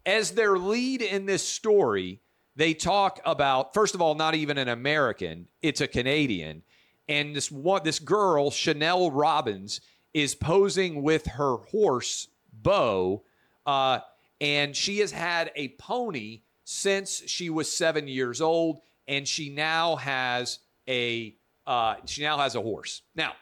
as 0.05 0.31
their 0.31 0.57
lead 0.57 1.01
in 1.01 1.25
this 1.25 1.47
story, 1.47 2.21
they 2.55 2.73
talk 2.73 3.19
about 3.25 3.73
first 3.73 3.95
of 3.95 4.01
all, 4.01 4.15
not 4.15 4.35
even 4.35 4.57
an 4.57 4.67
American; 4.67 5.47
it's 5.61 5.81
a 5.81 5.87
Canadian, 5.87 6.63
and 7.07 7.35
this 7.35 7.51
one, 7.51 7.81
this 7.83 7.99
girl, 7.99 8.51
Chanel 8.51 9.11
Robbins, 9.11 9.81
is 10.13 10.35
posing 10.35 11.03
with 11.03 11.25
her 11.27 11.57
horse 11.57 12.27
Bo, 12.51 13.23
uh, 13.65 13.99
and 14.41 14.75
she 14.75 14.99
has 14.99 15.11
had 15.11 15.51
a 15.55 15.69
pony 15.79 16.41
since 16.63 17.23
she 17.27 17.49
was 17.49 17.71
seven 17.71 18.07
years 18.07 18.41
old, 18.41 18.79
and 19.07 19.27
she 19.27 19.49
now 19.49 19.95
has 19.95 20.59
a 20.87 21.35
uh, 21.65 21.95
she 22.05 22.21
now 22.21 22.37
has 22.37 22.55
a 22.55 22.61
horse. 22.61 23.01
Now, 23.15 23.33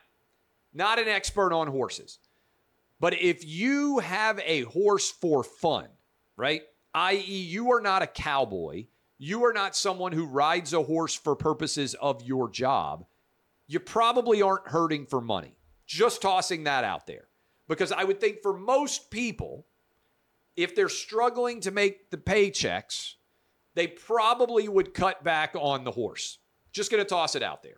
not 0.74 1.00
an 1.00 1.08
expert 1.08 1.54
on 1.54 1.68
horses, 1.68 2.20
but 3.00 3.14
if 3.14 3.46
you 3.46 4.00
have 4.00 4.40
a 4.40 4.62
horse 4.62 5.12
for 5.12 5.44
fun, 5.44 5.88
right? 6.38 6.64
I.e., 6.94 7.20
you 7.20 7.72
are 7.72 7.82
not 7.82 8.02
a 8.02 8.08
cowboy, 8.08 8.86
you 9.18 9.46
are 9.46 9.54
not 9.54 9.76
someone 9.76 10.12
who 10.12 10.26
rides 10.26 10.74
a 10.74 10.84
horse 10.84 11.16
for 11.16 11.36
purposes 11.36 11.94
of 11.96 12.24
your 12.24 12.50
job, 12.50 13.06
you 13.68 13.80
probably 13.80 14.42
aren't 14.42 14.68
hurting 14.68 15.06
for 15.06 15.22
money. 15.22 15.58
Just 15.86 16.22
tossing 16.22 16.64
that 16.64 16.84
out 16.84 17.08
there. 17.08 17.28
Because 17.68 17.92
I 17.92 18.04
would 18.04 18.20
think 18.20 18.42
for 18.42 18.54
most 18.54 19.10
people, 19.10 19.66
if 20.56 20.76
they're 20.76 20.90
struggling 20.90 21.62
to 21.62 21.72
make 21.72 22.12
the 22.12 22.18
paychecks, 22.18 23.16
they 23.74 23.88
probably 23.88 24.68
would 24.68 24.94
cut 24.94 25.24
back 25.24 25.54
on 25.60 25.84
the 25.84 25.92
horse. 25.92 26.38
Just 26.72 26.92
going 26.92 27.04
to 27.04 27.10
toss 27.10 27.36
it 27.36 27.44
out 27.44 27.64
there. 27.64 27.78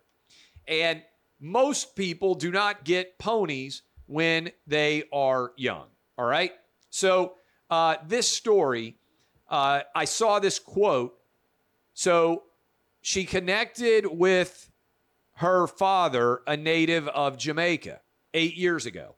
And 0.68 1.02
most 1.40 1.96
people 1.96 2.36
do 2.36 2.52
not 2.52 2.84
get 2.84 3.18
ponies 3.18 3.84
when 4.08 4.52
they 4.66 5.04
are 5.14 5.52
young. 5.56 5.86
All 6.18 6.26
right. 6.26 6.52
So, 6.90 7.34
uh, 7.70 7.98
this 8.08 8.28
story, 8.28 8.98
uh, 9.50 9.82
I 9.94 10.06
saw 10.06 10.40
this 10.40 10.58
quote. 10.58 11.18
So, 11.94 12.44
she 13.02 13.26
connected 13.26 14.06
with 14.06 14.72
her 15.36 15.68
father, 15.68 16.42
a 16.48 16.58
native 16.58 17.08
of 17.10 17.38
Jamaica, 17.38 18.02
eight 18.34 18.56
years 18.56 18.86
ago. 18.86 19.16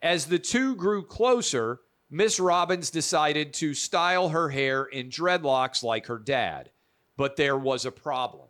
As 0.00 0.26
the 0.26 0.38
two 0.38 0.76
grew 0.76 1.02
closer, 1.02 1.80
Miss 2.08 2.40
Robbins 2.40 2.90
decided 2.90 3.52
to 3.54 3.74
style 3.74 4.30
her 4.30 4.48
hair 4.48 4.84
in 4.84 5.10
dreadlocks 5.10 5.82
like 5.82 6.06
her 6.06 6.18
dad. 6.18 6.70
But 7.16 7.36
there 7.36 7.56
was 7.56 7.84
a 7.84 7.92
problem. 7.92 8.48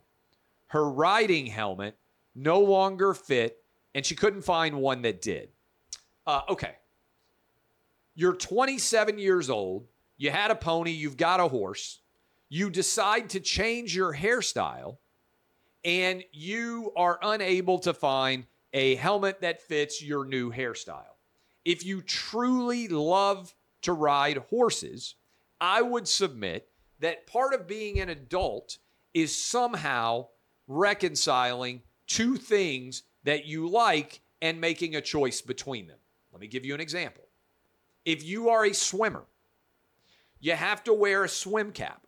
Her 0.67 0.89
riding 0.89 1.47
helmet 1.47 1.97
no 2.33 2.59
longer 2.59 3.13
fit, 3.13 3.57
and 3.93 4.05
she 4.05 4.15
couldn't 4.15 4.43
find 4.43 4.77
one 4.77 5.01
that 5.01 5.21
did. 5.21 5.49
Uh, 6.25 6.41
okay. 6.49 6.75
You're 8.15 8.33
27 8.35 9.17
years 9.17 9.49
old. 9.49 9.87
You 10.17 10.31
had 10.31 10.51
a 10.51 10.55
pony. 10.55 10.91
You've 10.91 11.17
got 11.17 11.39
a 11.39 11.47
horse. 11.47 11.99
You 12.49 12.69
decide 12.69 13.29
to 13.31 13.39
change 13.39 13.95
your 13.95 14.13
hairstyle, 14.13 14.97
and 15.85 16.23
you 16.31 16.91
are 16.97 17.17
unable 17.21 17.79
to 17.79 17.93
find 17.93 18.45
a 18.73 18.95
helmet 18.95 19.41
that 19.41 19.61
fits 19.61 20.03
your 20.03 20.25
new 20.25 20.51
hairstyle. 20.51 21.15
If 21.63 21.85
you 21.85 22.01
truly 22.01 22.87
love 22.87 23.53
to 23.83 23.93
ride 23.93 24.37
horses, 24.49 25.15
I 25.59 25.81
would 25.81 26.07
submit 26.07 26.67
that 26.99 27.25
part 27.27 27.53
of 27.53 27.67
being 27.67 27.99
an 27.99 28.09
adult 28.09 28.77
is 29.13 29.35
somehow 29.35 30.27
reconciling 30.67 31.81
two 32.07 32.35
things 32.35 33.03
that 33.23 33.45
you 33.45 33.67
like 33.67 34.21
and 34.41 34.59
making 34.59 34.95
a 34.95 35.01
choice 35.01 35.41
between 35.41 35.87
them. 35.87 35.97
Let 36.31 36.41
me 36.41 36.47
give 36.47 36.65
you 36.65 36.73
an 36.73 36.81
example. 36.81 37.23
If 38.05 38.23
you 38.23 38.49
are 38.49 38.65
a 38.65 38.73
swimmer, 38.73 39.25
you 40.39 40.53
have 40.53 40.83
to 40.85 40.93
wear 40.93 41.23
a 41.23 41.29
swim 41.29 41.71
cap. 41.71 42.07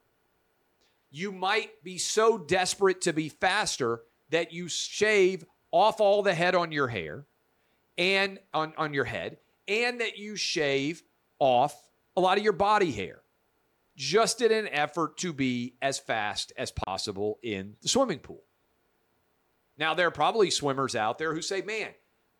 You 1.12 1.32
might 1.32 1.84
be 1.84 1.98
so 1.98 2.38
desperate 2.38 3.02
to 3.02 3.14
be 3.14 3.30
faster 3.30 4.02
that 4.30 4.52
you 4.52 4.68
shave 4.68 5.46
off 5.72 6.02
all 6.02 6.24
the 6.24 6.34
head 6.34 6.56
on 6.56 6.72
your 6.72 6.88
hair 6.88 7.26
and 7.98 8.40
on, 8.54 8.74
on 8.78 8.94
your 8.94 9.06
head, 9.06 9.38
and 9.68 10.02
that 10.02 10.18
you 10.18 10.36
shave 10.36 11.04
off 11.38 11.90
a 12.18 12.22
lot 12.22 12.38
of 12.38 12.44
your 12.44 12.54
body 12.54 12.92
hair 12.92 13.22
just 13.96 14.42
in 14.42 14.52
an 14.52 14.68
effort 14.70 15.18
to 15.18 15.34
be 15.34 15.76
as 15.82 16.00
fast 16.00 16.52
as 16.58 16.72
possible 16.72 17.38
in 17.44 17.76
the 17.82 17.88
swimming 17.88 18.20
pool. 18.20 18.44
Now, 19.78 19.94
there 19.94 20.08
are 20.08 20.12
probably 20.12 20.50
swimmers 20.50 20.96
out 20.96 21.18
there 21.18 21.34
who 21.34 21.42
say, 21.42 21.62
man, 21.62 21.90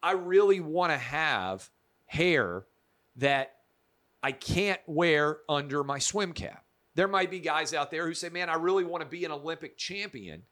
I 0.02 0.14
really 0.14 0.60
want 0.60 0.92
to 0.92 0.98
have 0.98 1.70
hair 2.14 2.66
that 3.16 3.56
I 4.22 4.32
can't 4.32 4.80
wear 4.86 5.40
under 5.50 5.84
my 5.84 6.00
swim 6.00 6.34
cap. 6.34 6.64
There 6.96 7.08
might 7.08 7.32
be 7.32 7.40
guys 7.40 7.74
out 7.74 7.90
there 7.90 8.06
who 8.06 8.14
say, 8.14 8.30
man, 8.30 8.50
I 8.50 8.56
really 8.56 8.84
want 8.84 9.02
to 9.02 9.10
be 9.10 9.26
an 9.26 9.32
Olympic 9.32 9.78
champion, 9.78 10.44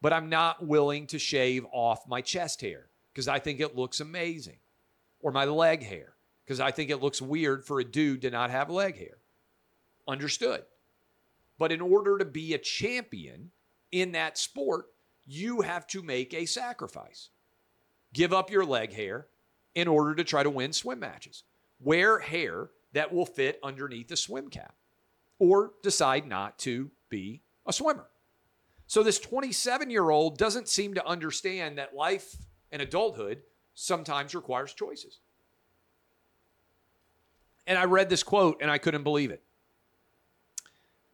but 0.00 0.12
I'm 0.12 0.28
not 0.28 0.64
willing 0.64 1.08
to 1.08 1.18
shave 1.18 1.66
off 1.72 2.08
my 2.08 2.20
chest 2.20 2.60
hair 2.60 2.86
because 3.12 3.26
I 3.26 3.40
think 3.40 3.58
it 3.60 3.76
looks 3.76 3.98
amazing, 3.98 4.58
or 5.20 5.32
my 5.32 5.44
leg 5.44 5.82
hair 5.82 6.14
because 6.44 6.60
I 6.60 6.70
think 6.70 6.90
it 6.90 7.02
looks 7.02 7.20
weird 7.20 7.64
for 7.64 7.80
a 7.80 7.84
dude 7.84 8.22
to 8.22 8.30
not 8.30 8.50
have 8.50 8.70
leg 8.70 8.96
hair. 8.96 9.18
Understood. 10.06 10.62
But 11.58 11.72
in 11.72 11.80
order 11.80 12.18
to 12.18 12.24
be 12.24 12.54
a 12.54 12.58
champion 12.58 13.50
in 13.90 14.12
that 14.12 14.38
sport, 14.38 14.86
you 15.26 15.62
have 15.62 15.86
to 15.88 16.02
make 16.02 16.32
a 16.32 16.46
sacrifice. 16.46 17.30
Give 18.12 18.32
up 18.32 18.50
your 18.50 18.64
leg 18.64 18.92
hair 18.92 19.26
in 19.74 19.88
order 19.88 20.14
to 20.14 20.24
try 20.24 20.42
to 20.42 20.50
win 20.50 20.72
swim 20.72 21.00
matches. 21.00 21.44
Wear 21.80 22.18
hair 22.18 22.70
that 22.92 23.12
will 23.12 23.26
fit 23.26 23.58
underneath 23.62 24.10
a 24.10 24.16
swim 24.16 24.48
cap 24.48 24.74
or 25.38 25.72
decide 25.82 26.26
not 26.26 26.58
to 26.60 26.90
be 27.08 27.42
a 27.66 27.72
swimmer. 27.72 28.08
So, 28.86 29.02
this 29.02 29.18
27 29.18 29.90
year 29.90 30.10
old 30.10 30.36
doesn't 30.36 30.68
seem 30.68 30.94
to 30.94 31.06
understand 31.06 31.78
that 31.78 31.94
life 31.94 32.34
and 32.72 32.82
adulthood 32.82 33.42
sometimes 33.74 34.34
requires 34.34 34.74
choices. 34.74 35.20
And 37.66 37.78
I 37.78 37.84
read 37.84 38.10
this 38.10 38.24
quote 38.24 38.60
and 38.60 38.70
I 38.70 38.78
couldn't 38.78 39.04
believe 39.04 39.30
it. 39.30 39.42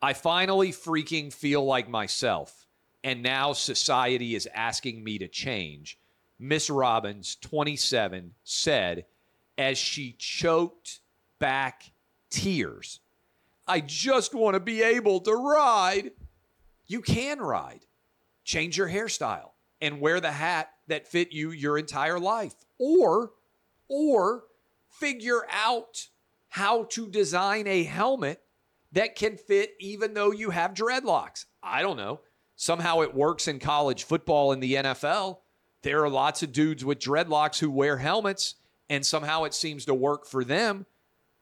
I 0.01 0.15
finally 0.15 0.73
freaking 0.73 1.33
feel 1.33 1.65
like 1.65 1.89
myself 1.89 2.67
and 3.07 3.23
now 3.23 3.53
society 3.53 4.35
is 4.35 4.49
asking 4.53 5.05
me 5.05 5.19
to 5.19 5.29
change. 5.29 5.99
Miss 6.39 6.69
Robbins, 6.69 7.37
27, 7.37 8.33
said 8.45 9.07
as 9.57 9.79
she 9.79 10.15
choked 10.19 11.01
back 11.39 11.93
tears. 12.31 13.01
I 13.67 13.81
just 13.81 14.35
want 14.35 14.55
to 14.55 14.61
be 14.61 14.83
able 14.83 15.21
to 15.21 15.35
ride. 15.35 16.13
You 16.87 17.01
can 17.01 17.41
ride. 17.41 17.87
Change 18.45 18.77
your 18.77 18.89
hairstyle 18.89 19.51
and 19.81 20.01
wear 20.01 20.21
the 20.21 20.31
hat 20.31 20.71
that 20.87 21.09
fit 21.09 21.33
you 21.33 21.51
your 21.51 21.79
entire 21.79 22.21
life. 22.21 22.55
Or, 22.79 23.33
or 23.89 24.45
figure 24.89 25.47
out 25.51 26.09
how 26.49 26.85
to 26.85 27.09
design 27.09 27.67
a 27.67 27.83
helmet 27.83 28.41
that 28.93 29.17
can 29.17 29.37
fit 29.37 29.73
even 29.81 30.15
though 30.15 30.31
you 30.31 30.51
have 30.51 30.75
dreadlocks. 30.75 31.47
I 31.63 31.83
don't 31.83 31.97
know. 31.97 32.21
Somehow 32.55 33.01
it 33.01 33.15
works 33.15 33.49
in 33.49 33.59
college 33.59 34.05
football 34.05 34.53
in 34.53 34.61
the 34.61 34.75
NFL. 34.75 35.39
There 35.83 36.03
are 36.03 36.11
lots 36.11 36.43
of 36.43 36.53
dudes 36.53 36.85
with 36.85 36.99
dreadlocks 36.99 37.59
who 37.59 37.71
wear 37.71 37.99
helmets, 37.99 38.57
and 38.89 39.05
somehow 39.05 39.45
it 39.45 39.55
seems 39.55 39.85
to 39.85 39.95
work 39.95 40.27
for 40.27 40.45
them. 40.45 40.87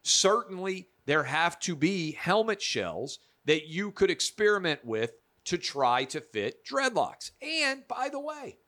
Certainly, 0.03 0.89
there 1.07 1.25
have 1.25 1.59
to 1.61 1.77
be 1.77 2.13
helmet 2.13 2.61
shells 2.61 3.19
that 3.45 3.67
you 3.69 3.91
could 3.91 4.11
experiment 4.11 4.85
with 4.85 5.13
to 5.45 5.59
try 5.59 6.05
to 6.05 6.21
fit 6.21 6.65
dreadlocks. 6.65 7.31
And 7.43 7.87
by 7.87 8.09
the 8.09 8.21
way, 8.21 8.59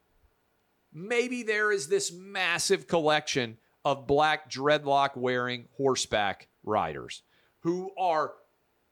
maybe 0.92 1.42
there 1.42 1.72
is 1.72 1.88
this 1.88 2.12
massive 2.12 2.86
collection 2.86 3.58
of 3.84 4.06
black 4.06 4.50
dreadlock 4.50 5.16
wearing 5.16 5.68
horseback 5.76 6.48
riders 6.64 7.22
who 7.60 7.90
are 7.98 8.34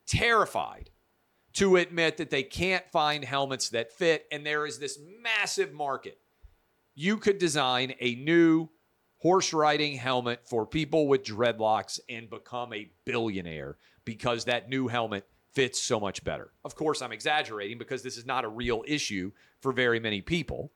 terrified 0.06 0.90
to 1.54 1.76
admit 1.76 2.16
that 2.16 2.30
they 2.30 2.42
can't 2.42 2.88
find 2.90 3.24
helmets 3.24 3.70
that 3.70 3.92
fit. 3.92 4.26
And 4.32 4.44
there 4.44 4.66
is 4.66 4.78
this 4.78 4.98
massive 5.22 5.72
market. 5.72 6.18
You 6.94 7.16
could 7.18 7.38
design 7.38 7.94
a 8.00 8.14
new 8.14 8.68
horse 9.18 9.52
riding 9.52 9.96
helmet 9.96 10.46
for 10.46 10.66
people 10.66 11.08
with 11.08 11.24
dreadlocks 11.24 11.98
and 12.08 12.28
become 12.28 12.72
a 12.72 12.90
billionaire 13.04 13.78
because 14.04 14.44
that 14.44 14.68
new 14.68 14.86
helmet 14.86 15.26
fits 15.52 15.80
so 15.80 15.98
much 15.98 16.22
better. 16.24 16.52
Of 16.64 16.74
course, 16.74 17.00
I'm 17.00 17.12
exaggerating 17.12 17.78
because 17.78 18.02
this 18.02 18.16
is 18.16 18.26
not 18.26 18.44
a 18.44 18.48
real 18.48 18.84
issue 18.86 19.32
for 19.60 19.72
very 19.72 19.98
many 19.98 20.20
people. 20.20 20.72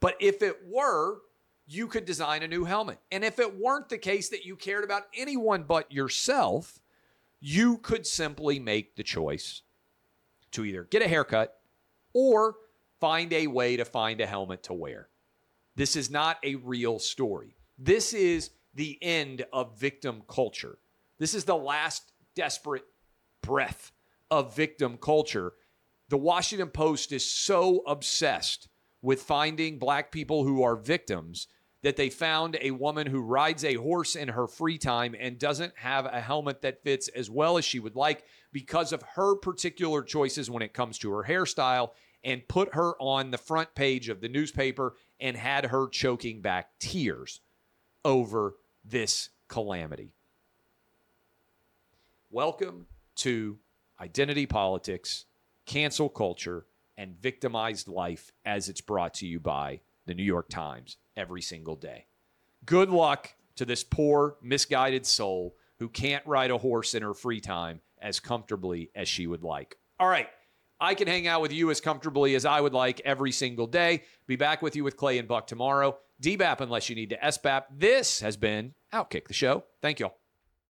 But 0.00 0.16
if 0.20 0.42
it 0.42 0.58
were, 0.66 1.20
you 1.66 1.86
could 1.86 2.04
design 2.04 2.42
a 2.42 2.48
new 2.48 2.64
helmet. 2.64 2.98
And 3.10 3.24
if 3.24 3.38
it 3.38 3.58
weren't 3.58 3.88
the 3.88 3.98
case 3.98 4.28
that 4.30 4.44
you 4.44 4.56
cared 4.56 4.84
about 4.84 5.04
anyone 5.14 5.62
but 5.62 5.90
yourself, 5.92 6.80
you 7.40 7.78
could 7.78 8.06
simply 8.06 8.58
make 8.58 8.96
the 8.96 9.02
choice 9.02 9.62
to 10.52 10.64
either 10.64 10.84
get 10.84 11.02
a 11.02 11.08
haircut 11.08 11.60
or 12.12 12.56
find 13.00 13.32
a 13.32 13.46
way 13.46 13.76
to 13.76 13.84
find 13.84 14.20
a 14.20 14.26
helmet 14.26 14.62
to 14.64 14.74
wear. 14.74 15.08
This 15.76 15.96
is 15.96 16.10
not 16.10 16.38
a 16.42 16.56
real 16.56 16.98
story. 16.98 17.56
This 17.78 18.12
is 18.12 18.50
the 18.74 18.98
end 19.00 19.44
of 19.52 19.78
victim 19.78 20.22
culture. 20.28 20.78
This 21.18 21.34
is 21.34 21.44
the 21.44 21.56
last 21.56 22.12
desperate 22.34 22.84
breath 23.42 23.92
of 24.30 24.54
victim 24.54 24.98
culture. 24.98 25.52
The 26.08 26.16
Washington 26.16 26.68
Post 26.68 27.12
is 27.12 27.28
so 27.28 27.82
obsessed 27.86 28.68
with 29.02 29.22
finding 29.22 29.78
black 29.78 30.10
people 30.10 30.44
who 30.44 30.62
are 30.62 30.76
victims 30.76 31.46
that 31.82 31.96
they 31.96 32.10
found 32.10 32.58
a 32.60 32.72
woman 32.72 33.06
who 33.06 33.20
rides 33.20 33.64
a 33.64 33.74
horse 33.74 34.16
in 34.16 34.28
her 34.28 34.48
free 34.48 34.78
time 34.78 35.14
and 35.18 35.38
doesn't 35.38 35.72
have 35.76 36.06
a 36.06 36.20
helmet 36.20 36.62
that 36.62 36.82
fits 36.82 37.08
as 37.08 37.30
well 37.30 37.56
as 37.56 37.64
she 37.64 37.78
would 37.78 37.94
like 37.94 38.24
because 38.52 38.92
of 38.92 39.02
her 39.14 39.36
particular 39.36 40.02
choices 40.02 40.50
when 40.50 40.62
it 40.62 40.74
comes 40.74 40.98
to 40.98 41.10
her 41.12 41.22
hairstyle 41.22 41.90
and 42.24 42.46
put 42.48 42.74
her 42.74 42.94
on 43.00 43.30
the 43.30 43.38
front 43.38 43.74
page 43.74 44.08
of 44.08 44.20
the 44.20 44.28
newspaper 44.28 44.94
and 45.20 45.36
had 45.36 45.66
her 45.66 45.88
choking 45.88 46.40
back 46.40 46.70
tears 46.78 47.40
over 48.04 48.56
this 48.84 49.30
calamity. 49.48 50.12
Welcome 52.30 52.86
to 53.16 53.58
identity 54.00 54.46
politics, 54.46 55.24
cancel 55.66 56.08
culture, 56.08 56.66
and 56.96 57.16
victimized 57.20 57.88
life 57.88 58.32
as 58.44 58.68
it's 58.68 58.80
brought 58.80 59.14
to 59.14 59.26
you 59.26 59.40
by 59.40 59.80
the 60.06 60.14
New 60.14 60.24
York 60.24 60.48
Times 60.48 60.96
every 61.16 61.42
single 61.42 61.76
day. 61.76 62.06
Good 62.64 62.90
luck 62.90 63.34
to 63.56 63.64
this 63.64 63.84
poor, 63.84 64.36
misguided 64.42 65.06
soul 65.06 65.54
who 65.78 65.88
can't 65.88 66.26
ride 66.26 66.50
a 66.50 66.58
horse 66.58 66.94
in 66.94 67.02
her 67.02 67.14
free 67.14 67.40
time 67.40 67.80
as 68.00 68.20
comfortably 68.20 68.90
as 68.94 69.08
she 69.08 69.26
would 69.26 69.42
like. 69.42 69.76
All 70.00 70.08
right. 70.08 70.28
I 70.80 70.94
can 70.94 71.08
hang 71.08 71.26
out 71.26 71.42
with 71.42 71.52
you 71.52 71.70
as 71.70 71.80
comfortably 71.80 72.34
as 72.34 72.44
I 72.44 72.60
would 72.60 72.72
like 72.72 73.00
every 73.04 73.32
single 73.32 73.66
day. 73.66 74.04
Be 74.26 74.36
back 74.36 74.62
with 74.62 74.76
you 74.76 74.84
with 74.84 74.96
Clay 74.96 75.18
and 75.18 75.26
Buck 75.26 75.46
tomorrow. 75.46 75.98
DBAP 76.22 76.60
unless 76.60 76.88
you 76.88 76.94
need 76.94 77.10
to 77.10 77.16
SBAP. 77.16 77.64
This 77.70 78.20
has 78.20 78.36
been 78.36 78.74
Outkick 78.92 79.26
the 79.26 79.34
Show. 79.34 79.64
Thank 79.82 80.00
you 80.00 80.06
all. 80.06 80.18